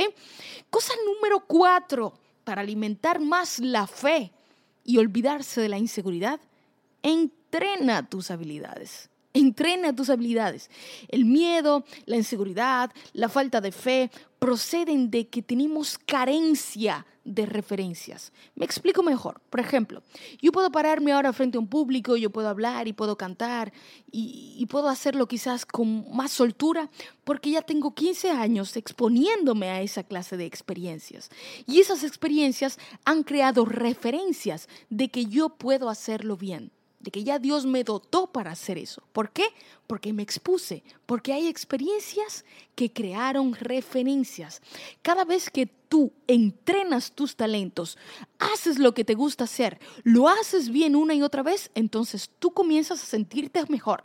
Cosa 0.71 0.93
número 1.07 1.45
cuatro, 1.47 2.19
para 2.45 2.63
alimentar 2.63 3.21
más 3.21 3.59
la 3.59 3.87
fe 3.87 4.33
y 4.85 4.99
olvidarse 4.99 5.61
de 5.61 5.69
la 5.69 5.79
inseguridad, 5.79 6.41
entrena 7.03 8.09
tus 8.09 8.31
habilidades. 8.31 9.11
Entrena 9.37 9.94
tus 9.94 10.09
habilidades. 10.09 10.70
El 11.09 11.27
miedo, 11.27 11.85
la 12.07 12.16
inseguridad, 12.16 12.90
la 13.12 13.29
falta 13.29 13.61
de 13.61 13.70
fe 13.70 14.11
proceden 14.38 15.11
de 15.11 15.29
que 15.29 15.42
tenemos 15.42 15.99
carencia 15.99 17.05
de 17.22 17.44
referencias. 17.44 18.33
Me 18.55 18.64
explico 18.64 19.03
mejor. 19.03 19.42
Por 19.51 19.61
ejemplo, 19.61 20.03
yo 20.40 20.53
puedo 20.53 20.72
pararme 20.72 21.12
ahora 21.12 21.35
frente 21.35 21.59
a 21.59 21.61
un 21.61 21.68
público, 21.68 22.16
yo 22.16 22.31
puedo 22.31 22.49
hablar 22.49 22.88
y 22.88 22.94
puedo 22.94 23.18
cantar 23.18 23.75
y, 24.11 24.55
y, 24.59 24.64
puedo 24.66 24.88
hacerlo 24.88 25.29
quizás 25.29 25.66
con 25.66 26.11
más 26.16 26.33
soltura 26.33 26.88
porque 27.25 27.51
ya 27.51 27.61
tengo 27.61 27.94
15 27.94 28.31
años 28.31 28.75
exponiéndome 28.79 29.68
a 29.68 29.83
esa 29.83 30.03
clase 30.03 30.38
de 30.38 30.46
experiencias. 30.46 31.29
Y 31.66 31.81
esas 31.81 32.05
experiencias 32.05 32.79
han 33.05 33.22
creado 33.22 33.66
referencias 33.66 34.66
de 34.88 35.11
que 35.11 35.27
yo 35.27 35.51
puedo 35.51 35.90
hacerlo 35.90 36.38
bien 36.38 36.70
que 37.11 37.25
ya 37.25 37.38
Dios 37.38 37.66
me 37.66 37.85
dotó 37.85 38.27
para 38.27 38.53
hacer 38.53 38.79
eso. 38.79 39.03
¿Por 39.12 39.31
qué? 39.31 39.45
Porque 39.87 40.12
me 40.12 40.23
expuse, 40.23 40.83
porque 41.07 41.33
hay 41.33 41.47
experiencias 41.47 42.45
que 42.75 42.92
crearon 42.92 43.55
referencias. 43.55 44.62
Cada 45.03 45.25
vez 45.25 45.51
que 45.51 45.66
tú 45.66 46.12
entrenas 46.27 47.12
tus 47.12 47.37
talentos, 47.37 47.97
haces 48.38 48.79
lo 48.79 48.95
que 48.95 49.05
te 49.05 49.14
gusta 49.14 49.45
hacer, 49.45 49.79
lo 50.03 50.29
haces 50.29 50.71
bien 50.71 50.97
una 50.97 51.14
y 51.14 51.23
otra 51.23 51.42
vez, 51.42 51.71
entonces 51.75 52.31
tú 52.38 52.53
comienzas 52.53 53.03
a 53.03 53.07
sentirte 53.07 53.62
mejor. 53.69 54.05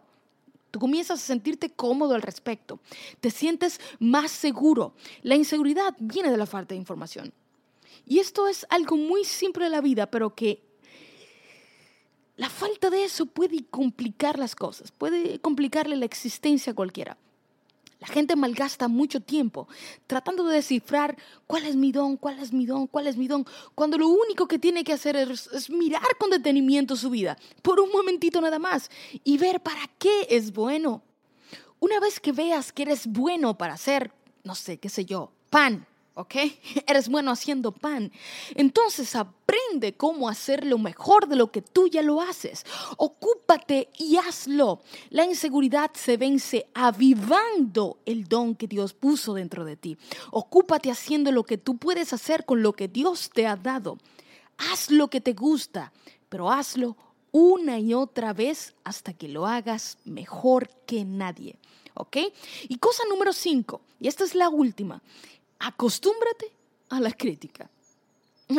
Tú 0.71 0.79
comienzas 0.79 1.21
a 1.21 1.25
sentirte 1.25 1.69
cómodo 1.69 2.15
al 2.15 2.21
respecto. 2.21 2.79
Te 3.19 3.29
sientes 3.29 3.81
más 3.99 4.31
seguro. 4.31 4.93
La 5.21 5.35
inseguridad 5.35 5.95
viene 5.99 6.31
de 6.31 6.37
la 6.37 6.45
falta 6.45 6.73
de 6.73 6.79
información. 6.79 7.33
Y 8.05 8.19
esto 8.19 8.47
es 8.47 8.65
algo 8.69 8.95
muy 8.95 9.25
simple 9.25 9.65
de 9.65 9.69
la 9.69 9.81
vida, 9.81 10.09
pero 10.09 10.33
que 10.33 10.63
la 12.37 12.49
falta 12.49 12.89
de 12.89 13.03
eso 13.03 13.25
puede 13.25 13.65
complicar 13.65 14.39
las 14.39 14.55
cosas, 14.55 14.91
puede 14.91 15.39
complicarle 15.39 15.95
la 15.95 16.05
existencia 16.05 16.71
a 16.71 16.75
cualquiera. 16.75 17.17
La 18.01 18.07
gente 18.07 18.35
malgasta 18.35 18.87
mucho 18.87 19.19
tiempo 19.19 19.67
tratando 20.07 20.43
de 20.45 20.55
descifrar 20.55 21.15
cuál 21.45 21.65
es 21.65 21.75
mi 21.75 21.91
don, 21.91 22.17
cuál 22.17 22.39
es 22.39 22.51
mi 22.51 22.65
don, 22.65 22.87
cuál 22.87 23.05
es 23.05 23.15
mi 23.15 23.27
don, 23.27 23.45
cuando 23.75 23.99
lo 23.99 24.07
único 24.07 24.47
que 24.47 24.57
tiene 24.57 24.83
que 24.83 24.93
hacer 24.93 25.15
es, 25.15 25.69
mirar 25.69 26.17
con 26.17 26.31
detenimiento 26.31 26.95
su 26.95 27.11
vida, 27.11 27.37
por 27.61 27.79
un 27.79 27.91
momentito 27.91 28.41
nada 28.41 28.57
más, 28.57 28.89
y 29.23 29.37
ver 29.37 29.61
para 29.61 29.87
qué 29.99 30.25
es 30.31 30.51
bueno. 30.51 31.03
Una 31.79 31.99
vez 31.99 32.19
que 32.19 32.31
veas 32.31 32.71
que 32.71 32.83
eres 32.83 33.05
bueno 33.05 33.55
para 33.55 33.75
hacer, 33.75 34.11
no 34.43 34.55
sé, 34.55 34.79
qué 34.79 34.89
sé 34.89 35.05
yo, 35.05 35.31
pan, 35.51 35.85
¿ok? 36.21 36.35
Eres 36.87 37.09
bueno 37.09 37.31
haciendo 37.31 37.71
pan. 37.71 38.11
Entonces 38.55 39.15
aprende 39.15 39.93
cómo 39.93 40.29
hacerlo 40.29 40.77
mejor 40.77 41.27
de 41.27 41.35
lo 41.35 41.51
que 41.51 41.61
tú 41.61 41.87
ya 41.87 42.01
lo 42.01 42.21
haces. 42.21 42.65
Ocúpate 42.97 43.89
y 43.97 44.17
hazlo. 44.17 44.81
La 45.09 45.25
inseguridad 45.25 45.91
se 45.93 46.17
vence 46.17 46.67
avivando 46.73 47.97
el 48.05 48.25
don 48.25 48.55
que 48.55 48.67
Dios 48.67 48.93
puso 48.93 49.33
dentro 49.33 49.65
de 49.65 49.75
ti. 49.75 49.97
Ocúpate 50.31 50.91
haciendo 50.91 51.31
lo 51.31 51.43
que 51.43 51.57
tú 51.57 51.77
puedes 51.77 52.13
hacer 52.13 52.45
con 52.45 52.61
lo 52.61 52.73
que 52.73 52.87
Dios 52.87 53.29
te 53.33 53.47
ha 53.47 53.55
dado. 53.55 53.97
Haz 54.57 54.91
lo 54.91 55.09
que 55.09 55.21
te 55.21 55.33
gusta, 55.33 55.91
pero 56.29 56.51
hazlo 56.51 56.95
una 57.31 57.79
y 57.79 57.93
otra 57.93 58.33
vez 58.33 58.73
hasta 58.83 59.13
que 59.13 59.27
lo 59.27 59.47
hagas 59.47 59.97
mejor 60.05 60.69
que 60.85 61.05
nadie. 61.05 61.57
¿Ok? 61.93 62.17
Y 62.69 62.77
cosa 62.77 63.03
número 63.09 63.33
cinco, 63.33 63.81
y 63.99 64.07
esta 64.07 64.23
es 64.23 64.33
la 64.33 64.49
última, 64.49 65.01
acostúmbrate 65.61 66.51
a 66.89 66.99
la 66.99 67.11
crítica. 67.11 67.69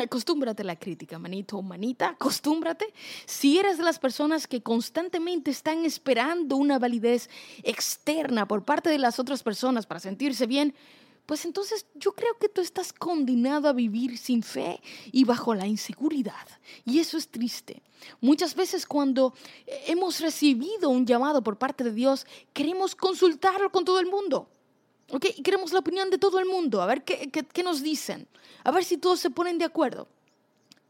Acostúmbrate 0.03 0.63
a 0.63 0.65
la 0.65 0.77
crítica, 0.77 1.19
manito 1.19 1.59
o 1.59 1.63
manita, 1.63 2.11
acostúmbrate. 2.11 2.95
Si 3.27 3.59
eres 3.59 3.77
de 3.77 3.85
las 3.85 3.99
personas 3.99 4.47
que 4.47 4.63
constantemente 4.63 5.51
están 5.51 5.85
esperando 5.85 6.57
una 6.57 6.79
validez 6.79 7.29
externa 7.63 8.49
por 8.49 8.65
parte 8.65 8.89
de 8.89 8.99
las 8.99 9.19
otras 9.19 9.43
personas 9.43 9.85
para 9.85 10.01
sentirse 10.01 10.47
bien, 10.47 10.75
pues 11.27 11.45
entonces 11.45 11.87
yo 11.95 12.13
creo 12.13 12.39
que 12.39 12.49
tú 12.49 12.63
estás 12.63 12.93
condenado 12.93 13.69
a 13.69 13.73
vivir 13.75 14.17
sin 14.17 14.43
fe 14.43 14.81
y 15.13 15.25
bajo 15.25 15.55
la 15.55 15.67
inseguridad. 15.67 16.49
Y 16.87 17.01
eso 17.01 17.19
es 17.19 17.29
triste. 17.29 17.83
Muchas 18.21 18.55
veces 18.55 18.87
cuando 18.87 19.35
hemos 19.87 20.21
recibido 20.21 20.89
un 20.89 21.07
llamado 21.07 21.43
por 21.43 21.59
parte 21.59 21.85
de 21.85 21.93
Dios, 21.93 22.27
queremos 22.55 22.97
consultarlo 22.97 23.71
con 23.71 23.85
todo 23.85 24.01
el 24.01 24.07
mundo. 24.07 24.49
¿Ok? 25.13 25.27
Y 25.37 25.43
queremos 25.43 25.73
la 25.73 25.81
opinión 25.81 26.09
de 26.09 26.17
todo 26.17 26.39
el 26.39 26.47
mundo, 26.47 26.81
a 26.81 26.87
ver 26.87 27.05
qué, 27.05 27.31
qué, 27.31 27.45
qué 27.45 27.63
nos 27.63 27.83
dicen, 27.83 28.27
a 28.65 28.71
ver 28.71 28.83
si 28.83 28.97
todos 28.97 29.21
se 29.21 29.31
ponen 29.31 29.59
de 29.59 29.67
acuerdo. 29.67 30.09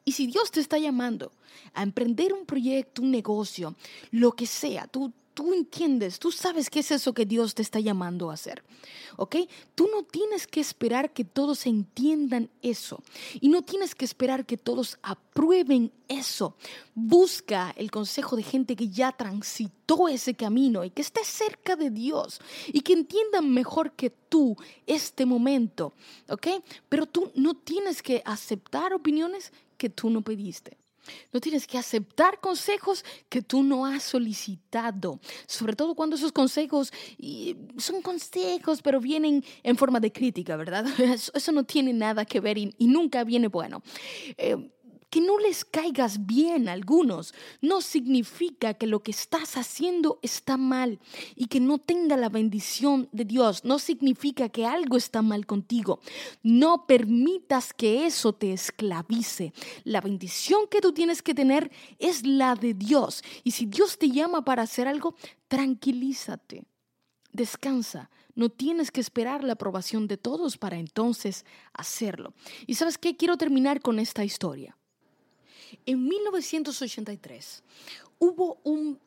Y 0.04 0.12
si 0.12 0.28
Dios 0.28 0.50
te 0.52 0.60
está 0.60 0.78
llamando 0.78 1.32
a 1.74 1.82
emprender 1.82 2.32
un 2.32 2.46
proyecto, 2.46 3.02
un 3.02 3.10
negocio, 3.10 3.74
lo 4.12 4.32
que 4.32 4.46
sea, 4.46 4.86
tú, 4.86 5.12
tú 5.34 5.54
entiendes, 5.54 6.18
tú 6.18 6.30
sabes 6.30 6.70
qué 6.70 6.80
es 6.80 6.90
eso 6.90 7.12
que 7.12 7.26
Dios 7.26 7.54
te 7.54 7.62
está 7.62 7.80
llamando 7.80 8.30
a 8.30 8.34
hacer. 8.34 8.62
¿Ok? 9.16 9.36
Tú 9.74 9.88
no 9.94 10.02
tienes 10.04 10.46
que 10.46 10.60
esperar 10.60 11.12
que 11.12 11.24
todos 11.24 11.66
entiendan 11.66 12.50
eso. 12.62 13.02
Y 13.40 13.48
no 13.48 13.62
tienes 13.62 13.94
que 13.94 14.04
esperar 14.04 14.46
que 14.46 14.56
todos 14.56 14.98
aprueben 15.02 15.92
eso. 16.08 16.56
Busca 16.94 17.74
el 17.76 17.90
consejo 17.90 18.36
de 18.36 18.42
gente 18.42 18.76
que 18.76 18.88
ya 18.88 19.12
transitó 19.12 20.08
ese 20.08 20.34
camino 20.34 20.84
y 20.84 20.90
que 20.90 21.02
esté 21.02 21.24
cerca 21.24 21.76
de 21.76 21.90
Dios 21.90 22.40
y 22.68 22.80
que 22.80 22.94
entiendan 22.94 23.52
mejor 23.52 23.92
que 23.92 24.10
tú 24.10 24.56
este 24.86 25.26
momento. 25.26 25.92
¿Ok? 26.28 26.48
Pero 26.88 27.06
tú 27.06 27.30
no 27.34 27.54
tienes 27.54 28.02
que 28.02 28.22
aceptar 28.24 28.92
opiniones 28.92 29.52
que 29.76 29.90
tú 29.90 30.10
no 30.10 30.22
pediste. 30.22 30.81
No 31.32 31.40
tienes 31.40 31.66
que 31.66 31.78
aceptar 31.78 32.40
consejos 32.40 33.04
que 33.28 33.42
tú 33.42 33.62
no 33.62 33.86
has 33.86 34.02
solicitado, 34.02 35.20
sobre 35.46 35.74
todo 35.74 35.94
cuando 35.94 36.16
esos 36.16 36.32
consejos 36.32 36.92
son 37.78 38.02
consejos, 38.02 38.82
pero 38.82 39.00
vienen 39.00 39.44
en 39.62 39.76
forma 39.76 40.00
de 40.00 40.12
crítica, 40.12 40.56
¿verdad? 40.56 40.86
Eso, 41.34 41.52
no 41.52 41.64
tiene 41.64 41.92
nada 41.92 42.24
que 42.24 42.40
ver 42.40 42.58
y, 42.58 42.74
nunca 42.78 43.24
viene 43.24 43.48
bueno. 43.48 43.82
Eh, 44.36 44.70
que 45.12 45.20
no 45.20 45.38
les 45.38 45.66
caigas 45.66 46.24
bien 46.24 46.70
a 46.70 46.72
algunos 46.72 47.34
no 47.60 47.82
significa 47.82 48.72
que 48.72 48.86
lo 48.86 49.02
que 49.02 49.10
estás 49.10 49.58
haciendo 49.58 50.18
está 50.22 50.56
mal 50.56 51.00
y 51.36 51.48
que 51.48 51.60
no 51.60 51.76
tenga 51.76 52.16
la 52.16 52.30
bendición 52.30 53.10
de 53.12 53.26
Dios. 53.26 53.62
No 53.62 53.78
significa 53.78 54.48
que 54.48 54.64
algo 54.64 54.96
está 54.96 55.20
mal 55.20 55.44
contigo. 55.44 56.00
No 56.42 56.86
permitas 56.86 57.74
que 57.74 58.06
eso 58.06 58.32
te 58.32 58.54
esclavice. 58.54 59.52
La 59.84 60.00
bendición 60.00 60.62
que 60.70 60.80
tú 60.80 60.94
tienes 60.94 61.20
que 61.20 61.34
tener 61.34 61.70
es 61.98 62.24
la 62.26 62.54
de 62.54 62.72
Dios. 62.72 63.22
Y 63.44 63.50
si 63.50 63.66
Dios 63.66 63.98
te 63.98 64.08
llama 64.08 64.46
para 64.46 64.62
hacer 64.62 64.88
algo, 64.88 65.14
tranquilízate. 65.46 66.64
Descansa, 67.32 68.08
no 68.34 68.48
tienes 68.48 68.90
que 68.90 69.02
esperar 69.02 69.44
la 69.44 69.52
aprobación 69.52 70.08
de 70.08 70.16
todos 70.16 70.56
para 70.56 70.78
entonces 70.78 71.44
hacerlo. 71.74 72.32
Y 72.66 72.76
sabes 72.76 72.96
qué, 72.96 73.14
quiero 73.14 73.36
terminar 73.36 73.82
con 73.82 73.98
esta 73.98 74.24
historia. 74.24 74.78
En 75.86 76.06
1983 76.08 77.62
hubo 78.18 78.58
un 78.64 78.98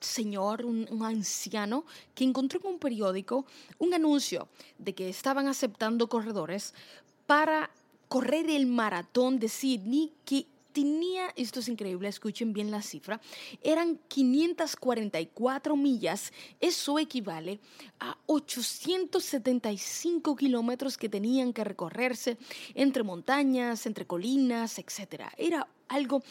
señor, 0.00 0.64
un, 0.64 0.86
anciano, 1.02 1.84
que 2.14 2.24
encontró 2.24 2.60
en 2.60 2.74
un 2.74 2.78
periódico 2.78 3.44
un 3.78 3.92
anuncio 3.94 4.48
de 4.78 4.94
que 4.94 5.08
estaban 5.08 5.46
aceptando 5.46 6.08
corredores 6.08 6.74
para 7.26 7.70
correr 8.08 8.48
el 8.48 8.66
maratón 8.66 9.38
de 9.38 9.48
Sydney 9.48 10.12
esto 11.36 11.60
es 11.60 11.68
increíble, 11.68 12.08
escuchen 12.08 12.52
bien 12.52 12.70
la 12.70 12.82
cifra, 12.82 13.18
eran 13.62 13.98
544 14.08 15.76
millas, 15.76 16.30
eso 16.60 16.98
equivale 16.98 17.60
a 17.98 18.18
875 18.26 20.36
kilómetros 20.36 20.98
que 20.98 21.08
tenían 21.08 21.52
que 21.52 21.64
recorrerse 21.64 22.38
entre 22.74 23.02
montañas, 23.02 23.86
entre 23.86 24.06
colinas, 24.06 24.78
etc. 24.78 25.24
Era 25.36 25.66
algo 25.88 26.22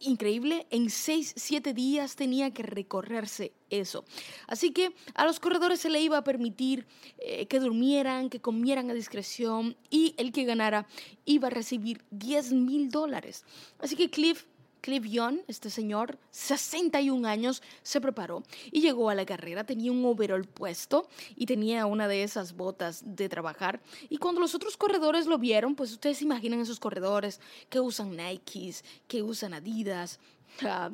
increíble, 0.00 0.66
en 0.70 0.90
6, 0.90 1.34
7 1.36 1.74
días 1.74 2.16
tenía 2.16 2.52
que 2.52 2.62
recorrerse 2.62 3.52
eso. 3.70 4.04
Así 4.46 4.72
que 4.72 4.94
a 5.14 5.24
los 5.24 5.40
corredores 5.40 5.80
se 5.80 5.90
le 5.90 6.00
iba 6.00 6.18
a 6.18 6.24
permitir 6.24 6.86
eh, 7.18 7.46
que 7.46 7.60
durmieran, 7.60 8.30
que 8.30 8.40
comieran 8.40 8.90
a 8.90 8.94
discreción 8.94 9.76
y 9.90 10.14
el 10.18 10.32
que 10.32 10.44
ganara 10.44 10.86
iba 11.24 11.48
a 11.48 11.50
recibir 11.50 12.04
10 12.10 12.52
mil 12.52 12.90
dólares. 12.90 13.44
Así 13.78 13.96
que 13.96 14.10
Cliff 14.10 14.44
Cliff 14.82 15.04
Young, 15.04 15.38
este 15.46 15.70
señor, 15.70 16.18
61 16.32 17.26
años, 17.26 17.62
se 17.82 18.00
preparó 18.00 18.42
y 18.70 18.80
llegó 18.80 19.08
a 19.08 19.14
la 19.14 19.24
carrera. 19.24 19.64
Tenía 19.64 19.92
un 19.92 20.04
overall 20.04 20.44
puesto 20.44 21.08
y 21.36 21.46
tenía 21.46 21.86
una 21.86 22.08
de 22.08 22.24
esas 22.24 22.54
botas 22.54 23.02
de 23.06 23.28
trabajar. 23.28 23.80
Y 24.10 24.18
cuando 24.18 24.40
los 24.40 24.54
otros 24.54 24.76
corredores 24.76 25.26
lo 25.26 25.38
vieron, 25.38 25.76
pues 25.76 25.92
ustedes 25.92 26.18
se 26.18 26.24
imaginan 26.24 26.60
esos 26.60 26.80
corredores 26.80 27.40
que 27.70 27.80
usan 27.80 28.16
Nikes, 28.16 28.84
que 29.06 29.22
usan 29.22 29.54
Adidas. 29.54 30.18
Uh, 30.62 30.92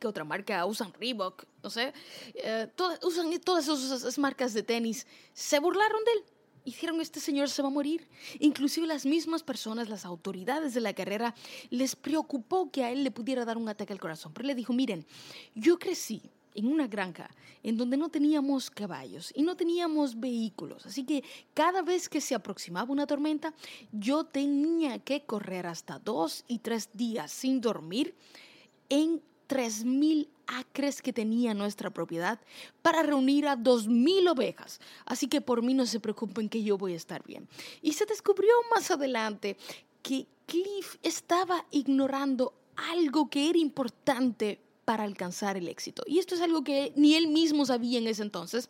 ¿Qué 0.00 0.06
otra 0.06 0.24
marca? 0.24 0.64
Usan 0.64 0.92
Reebok, 0.94 1.44
no 1.62 1.68
sé. 1.68 1.92
Eh, 2.34 2.66
usan 3.02 3.38
todas 3.40 3.68
esas 3.68 4.18
marcas 4.18 4.54
de 4.54 4.62
tenis. 4.62 5.06
Se 5.34 5.58
burlaron 5.58 6.02
de 6.04 6.12
él 6.12 6.24
hicieron 6.64 7.00
este 7.00 7.20
señor 7.20 7.48
se 7.48 7.62
va 7.62 7.68
a 7.68 7.72
morir. 7.72 8.08
Inclusive 8.38 8.86
las 8.86 9.06
mismas 9.06 9.42
personas, 9.42 9.88
las 9.88 10.04
autoridades 10.04 10.74
de 10.74 10.80
la 10.80 10.94
carrera, 10.94 11.34
les 11.70 11.96
preocupó 11.96 12.70
que 12.70 12.84
a 12.84 12.90
él 12.90 13.04
le 13.04 13.10
pudiera 13.10 13.44
dar 13.44 13.56
un 13.56 13.68
ataque 13.68 13.92
al 13.92 14.00
corazón. 14.00 14.32
Pero 14.32 14.46
le 14.46 14.54
dijo, 14.54 14.72
miren, 14.72 15.06
yo 15.54 15.78
crecí 15.78 16.22
en 16.54 16.66
una 16.66 16.86
granja 16.86 17.30
en 17.62 17.76
donde 17.76 17.96
no 17.96 18.08
teníamos 18.08 18.70
caballos 18.70 19.32
y 19.34 19.42
no 19.42 19.56
teníamos 19.56 20.18
vehículos. 20.18 20.86
Así 20.86 21.04
que 21.04 21.24
cada 21.54 21.82
vez 21.82 22.08
que 22.08 22.20
se 22.20 22.34
aproximaba 22.34 22.92
una 22.92 23.06
tormenta, 23.06 23.54
yo 23.92 24.24
tenía 24.24 24.98
que 24.98 25.22
correr 25.24 25.66
hasta 25.66 25.98
dos 25.98 26.44
y 26.48 26.58
tres 26.58 26.90
días 26.92 27.30
sin 27.30 27.60
dormir 27.60 28.14
en 28.88 29.22
3.000 29.48 30.28
acres 30.46 31.02
que 31.02 31.12
tenía 31.12 31.54
nuestra 31.54 31.90
propiedad 31.90 32.40
para 32.82 33.02
reunir 33.02 33.48
a 33.48 33.56
2.000 33.56 34.30
ovejas. 34.30 34.80
Así 35.04 35.28
que 35.28 35.40
por 35.40 35.62
mí 35.62 35.74
no 35.74 35.86
se 35.86 36.00
preocupen 36.00 36.48
que 36.48 36.62
yo 36.62 36.78
voy 36.78 36.94
a 36.94 36.96
estar 36.96 37.22
bien. 37.24 37.48
Y 37.80 37.92
se 37.92 38.06
descubrió 38.06 38.52
más 38.74 38.90
adelante 38.90 39.56
que 40.02 40.26
Cliff 40.46 40.96
estaba 41.02 41.64
ignorando 41.70 42.54
algo 42.76 43.30
que 43.30 43.48
era 43.48 43.58
importante 43.58 44.60
para 44.84 45.04
alcanzar 45.04 45.56
el 45.56 45.68
éxito. 45.68 46.02
Y 46.06 46.18
esto 46.18 46.34
es 46.34 46.40
algo 46.40 46.64
que 46.64 46.92
ni 46.96 47.14
él 47.14 47.28
mismo 47.28 47.64
sabía 47.64 47.98
en 47.98 48.06
ese 48.06 48.22
entonces, 48.22 48.68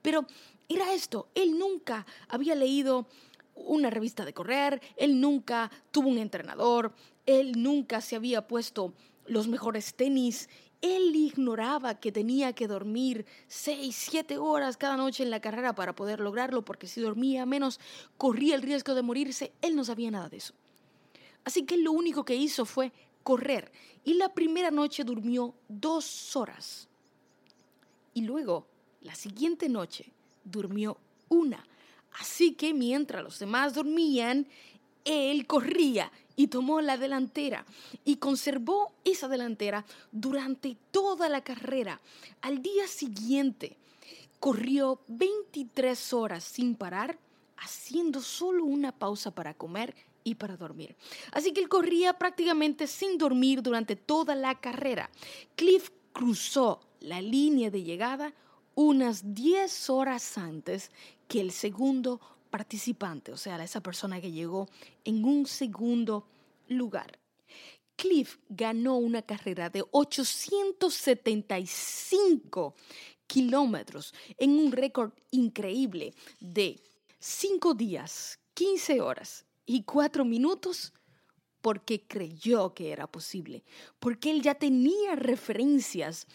pero 0.00 0.26
era 0.68 0.94
esto, 0.94 1.28
él 1.34 1.58
nunca 1.58 2.06
había 2.28 2.54
leído 2.54 3.06
una 3.54 3.90
revista 3.90 4.24
de 4.24 4.32
correr, 4.32 4.80
él 4.96 5.20
nunca 5.20 5.70
tuvo 5.90 6.08
un 6.08 6.18
entrenador, 6.18 6.94
él 7.26 7.62
nunca 7.62 8.00
se 8.00 8.16
había 8.16 8.46
puesto 8.48 8.94
los 9.26 9.48
mejores 9.48 9.94
tenis. 9.94 10.48
Él 10.82 11.14
ignoraba 11.14 12.00
que 12.00 12.10
tenía 12.10 12.52
que 12.52 12.66
dormir 12.66 13.24
seis, 13.46 13.96
siete 13.96 14.36
horas 14.36 14.76
cada 14.76 14.96
noche 14.96 15.22
en 15.22 15.30
la 15.30 15.40
carrera 15.40 15.74
para 15.74 15.94
poder 15.94 16.18
lograrlo, 16.20 16.64
porque 16.64 16.88
si 16.88 17.00
dormía 17.00 17.46
menos 17.46 17.80
corría 18.18 18.56
el 18.56 18.62
riesgo 18.62 18.94
de 18.94 19.02
morirse. 19.02 19.52
Él 19.62 19.76
no 19.76 19.84
sabía 19.84 20.10
nada 20.10 20.28
de 20.28 20.38
eso. 20.38 20.54
Así 21.44 21.64
que 21.64 21.76
lo 21.76 21.92
único 21.92 22.24
que 22.24 22.34
hizo 22.34 22.64
fue 22.64 22.92
correr 23.22 23.70
y 24.04 24.14
la 24.14 24.34
primera 24.34 24.70
noche 24.70 25.04
durmió 25.04 25.54
dos 25.68 26.34
horas. 26.36 26.88
Y 28.14 28.22
luego, 28.22 28.66
la 29.00 29.14
siguiente 29.14 29.68
noche, 29.68 30.12
durmió 30.44 30.98
una. 31.28 31.64
Así 32.18 32.54
que 32.54 32.74
mientras 32.74 33.22
los 33.22 33.38
demás 33.38 33.74
dormían, 33.74 34.46
él 35.04 35.46
corría 35.46 36.10
y 36.36 36.48
tomó 36.48 36.80
la 36.80 36.96
delantera 36.96 37.64
y 38.04 38.16
conservó 38.16 38.92
esa 39.04 39.28
delantera 39.28 39.84
durante 40.10 40.76
toda 40.90 41.28
la 41.28 41.42
carrera. 41.42 42.00
Al 42.40 42.62
día 42.62 42.86
siguiente 42.86 43.76
corrió 44.38 45.00
23 45.08 46.12
horas 46.12 46.44
sin 46.44 46.74
parar, 46.74 47.18
haciendo 47.56 48.20
solo 48.20 48.64
una 48.64 48.92
pausa 48.92 49.30
para 49.30 49.54
comer 49.54 49.94
y 50.24 50.34
para 50.34 50.56
dormir. 50.56 50.96
Así 51.32 51.52
que 51.52 51.60
él 51.60 51.68
corría 51.68 52.14
prácticamente 52.14 52.86
sin 52.86 53.18
dormir 53.18 53.62
durante 53.62 53.96
toda 53.96 54.34
la 54.34 54.60
carrera. 54.60 55.10
Cliff 55.54 55.90
cruzó 56.12 56.80
la 57.00 57.20
línea 57.20 57.70
de 57.70 57.82
llegada 57.82 58.32
unas 58.74 59.34
10 59.34 59.90
horas 59.90 60.38
antes 60.38 60.90
que 61.28 61.40
el 61.40 61.52
segundo 61.52 62.20
participante, 62.52 63.32
o 63.32 63.36
sea, 63.36 63.60
esa 63.64 63.80
persona 63.80 64.20
que 64.20 64.30
llegó 64.30 64.68
en 65.04 65.24
un 65.24 65.46
segundo 65.46 66.28
lugar. 66.68 67.18
Cliff 67.96 68.38
ganó 68.48 68.98
una 68.98 69.22
carrera 69.22 69.68
de 69.70 69.84
875 69.90 72.76
kilómetros 73.26 74.14
en 74.36 74.58
un 74.58 74.70
récord 74.70 75.10
increíble 75.30 76.14
de 76.38 76.78
5 77.18 77.74
días, 77.74 78.38
15 78.54 79.00
horas 79.00 79.44
y 79.64 79.82
4 79.84 80.24
minutos 80.24 80.92
porque 81.62 82.02
creyó 82.06 82.74
que 82.74 82.90
era 82.90 83.06
posible, 83.06 83.62
porque 84.00 84.30
él 84.30 84.42
ya 84.42 84.56
tenía 84.56 85.14
referencias 85.14 86.26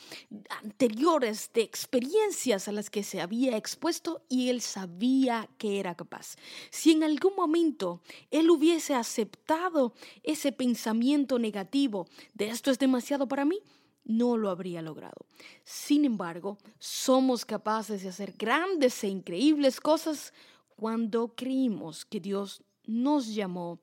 anteriores 0.64 1.52
de 1.54 1.62
experiencias 1.62 2.68
a 2.68 2.72
las 2.72 2.90
que 2.90 3.04
se 3.04 3.22
había 3.22 3.58
expuesto 3.58 4.24
y 4.30 4.50
él 4.50 4.62
sabía 4.62 5.50
que 5.58 5.80
era 5.80 5.96
capaz. 5.96 6.38
Si 6.72 6.92
en 6.92 7.04
algún 7.04 7.36
momento 7.36 8.02
él 8.32 8.50
hubiese 8.50 8.96
aceptado 8.96 9.94
ese 10.24 10.54
pensamiento 10.54 11.38
negativo 11.38 12.08
de 12.34 12.48
esto 12.48 12.72
es 12.72 12.80
demasiado 12.80 13.28
para 13.28 13.44
mí, 13.44 13.60
no 14.06 14.38
lo 14.38 14.50
habría 14.50 14.82
logrado. 14.82 15.26
Sin 15.66 16.06
embargo, 16.06 16.58
somos 16.80 17.44
capaces 17.44 18.02
de 18.02 18.10
hacer 18.10 18.34
grandes 18.38 19.04
e 19.04 19.10
increíbles 19.10 19.82
cosas 19.82 20.34
cuando 20.78 21.36
creímos 21.36 22.06
que 22.06 22.22
Dios 22.22 22.64
nos 22.86 23.36
llamó 23.36 23.82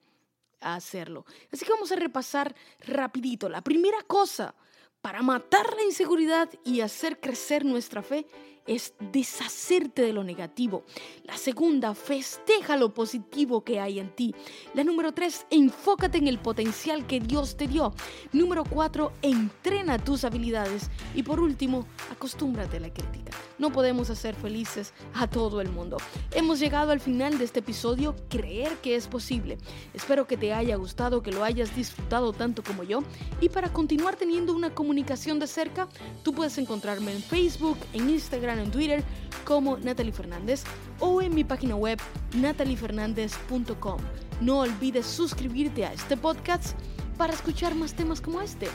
hacerlo. 0.73 1.27
Así 1.53 1.67
que 1.67 1.73
vamos 1.73 1.93
a 1.93 1.97
repasar 1.97 2.55
rapidito. 2.81 3.51
La 3.51 3.63
primera 3.63 4.03
cosa 4.07 4.55
para 5.03 5.21
matar 5.21 5.75
la 5.77 5.83
inseguridad 5.83 6.49
y 6.65 6.81
hacer 6.81 7.21
crecer 7.21 7.63
nuestra 7.63 8.03
fe 8.03 8.27
es 8.67 8.95
deshacerte 9.13 10.03
de 10.03 10.13
lo 10.13 10.25
negativo. 10.25 10.85
La 11.25 11.37
segunda, 11.37 11.95
festeja 11.95 12.77
lo 12.77 12.95
positivo 12.95 13.65
que 13.65 13.81
hay 13.81 13.99
en 13.99 14.15
ti. 14.15 14.35
La 14.75 14.85
número 14.85 15.13
tres, 15.13 15.47
enfócate 15.51 16.19
en 16.19 16.29
el 16.29 16.39
potencial 16.39 17.07
que 17.07 17.21
Dios 17.21 17.57
te 17.57 17.69
dio. 17.69 17.95
Número 18.33 18.65
cuatro, 18.65 19.13
entrena 19.23 19.99
tus 19.99 20.25
habilidades. 20.25 20.91
Y 21.15 21.23
por 21.23 21.41
último, 21.41 21.87
acostúmbrate 22.11 22.79
a 22.79 22.81
la 22.81 22.93
crítica. 22.93 23.37
No 23.59 23.71
podemos 23.71 24.11
hacer 24.11 24.35
felices 24.35 24.93
a 25.15 25.29
todo 25.29 25.61
el 25.61 25.69
mundo. 25.71 25.99
Hemos 26.33 26.59
llegado 26.59 26.93
al 26.93 27.01
final 27.01 27.39
de 27.39 27.45
este 27.45 27.61
episodio, 27.61 28.17
creer 28.29 28.77
que 28.79 28.97
es 28.97 29.07
posible. 29.07 29.59
Espero 29.93 30.27
que 30.27 30.37
te 30.37 30.53
haya 30.53 30.77
gustado, 30.77 31.23
que 31.23 31.33
lo 31.33 31.45
hayas 31.45 31.75
disfrutado 31.77 32.33
tanto 32.33 32.63
como 32.63 32.83
yo. 32.83 33.03
Y 33.41 33.49
para 33.49 33.73
continuar 33.73 34.17
teniendo 34.17 34.53
una 34.55 34.75
comunicación 34.75 35.39
de 35.39 35.47
cerca, 35.47 35.89
tú 36.23 36.33
puedes 36.33 36.59
encontrarme 36.59 37.13
en 37.13 37.23
Facebook, 37.23 37.79
en 37.93 38.11
Instagram, 38.11 38.54
en 38.59 38.71
Twitter 38.71 39.03
como 39.45 39.77
Natalie 39.79 40.13
Fernández 40.13 40.65
o 41.01 41.21
en 41.23 41.35
mi 41.35 41.45
página 41.45 41.77
web 41.77 41.99
nataliefernandez.com. 42.35 43.99
No 44.41 44.61
olvides 44.61 45.07
suscribirte 45.07 45.85
a 45.87 45.93
este 45.93 46.17
podcast 46.17 46.77
para 47.17 47.33
escuchar 47.33 47.75
más 47.75 47.95
temas 47.95 48.21
como 48.21 48.41
este. 48.41 48.69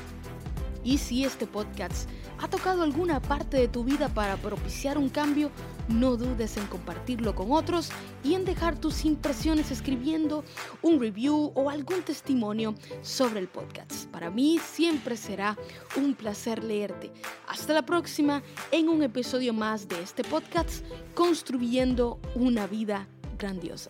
Y 0.83 0.97
si 0.97 1.23
este 1.23 1.45
podcast 1.45 2.09
ha 2.39 2.47
tocado 2.47 2.83
alguna 2.83 3.21
parte 3.21 3.57
de 3.57 3.67
tu 3.67 3.83
vida 3.83 4.09
para 4.09 4.37
propiciar 4.37 4.97
un 4.97 5.09
cambio, 5.09 5.51
no 5.87 6.15
dudes 6.15 6.57
en 6.57 6.65
compartirlo 6.67 7.35
con 7.35 7.51
otros 7.51 7.89
y 8.23 8.33
en 8.35 8.45
dejar 8.45 8.79
tus 8.79 9.05
impresiones 9.05 9.71
escribiendo 9.71 10.43
un 10.81 10.99
review 10.99 11.51
o 11.55 11.69
algún 11.69 12.01
testimonio 12.01 12.75
sobre 13.01 13.39
el 13.39 13.47
podcast. 13.47 14.05
Para 14.07 14.29
mí 14.29 14.59
siempre 14.59 15.17
será 15.17 15.57
un 15.97 16.15
placer 16.15 16.63
leerte. 16.63 17.11
Hasta 17.47 17.73
la 17.73 17.85
próxima 17.85 18.41
en 18.71 18.89
un 18.89 19.03
episodio 19.03 19.53
más 19.53 19.87
de 19.87 20.01
este 20.01 20.23
podcast, 20.23 20.85
Construyendo 21.13 22.19
una 22.35 22.65
vida 22.67 23.07
grandiosa. 23.37 23.89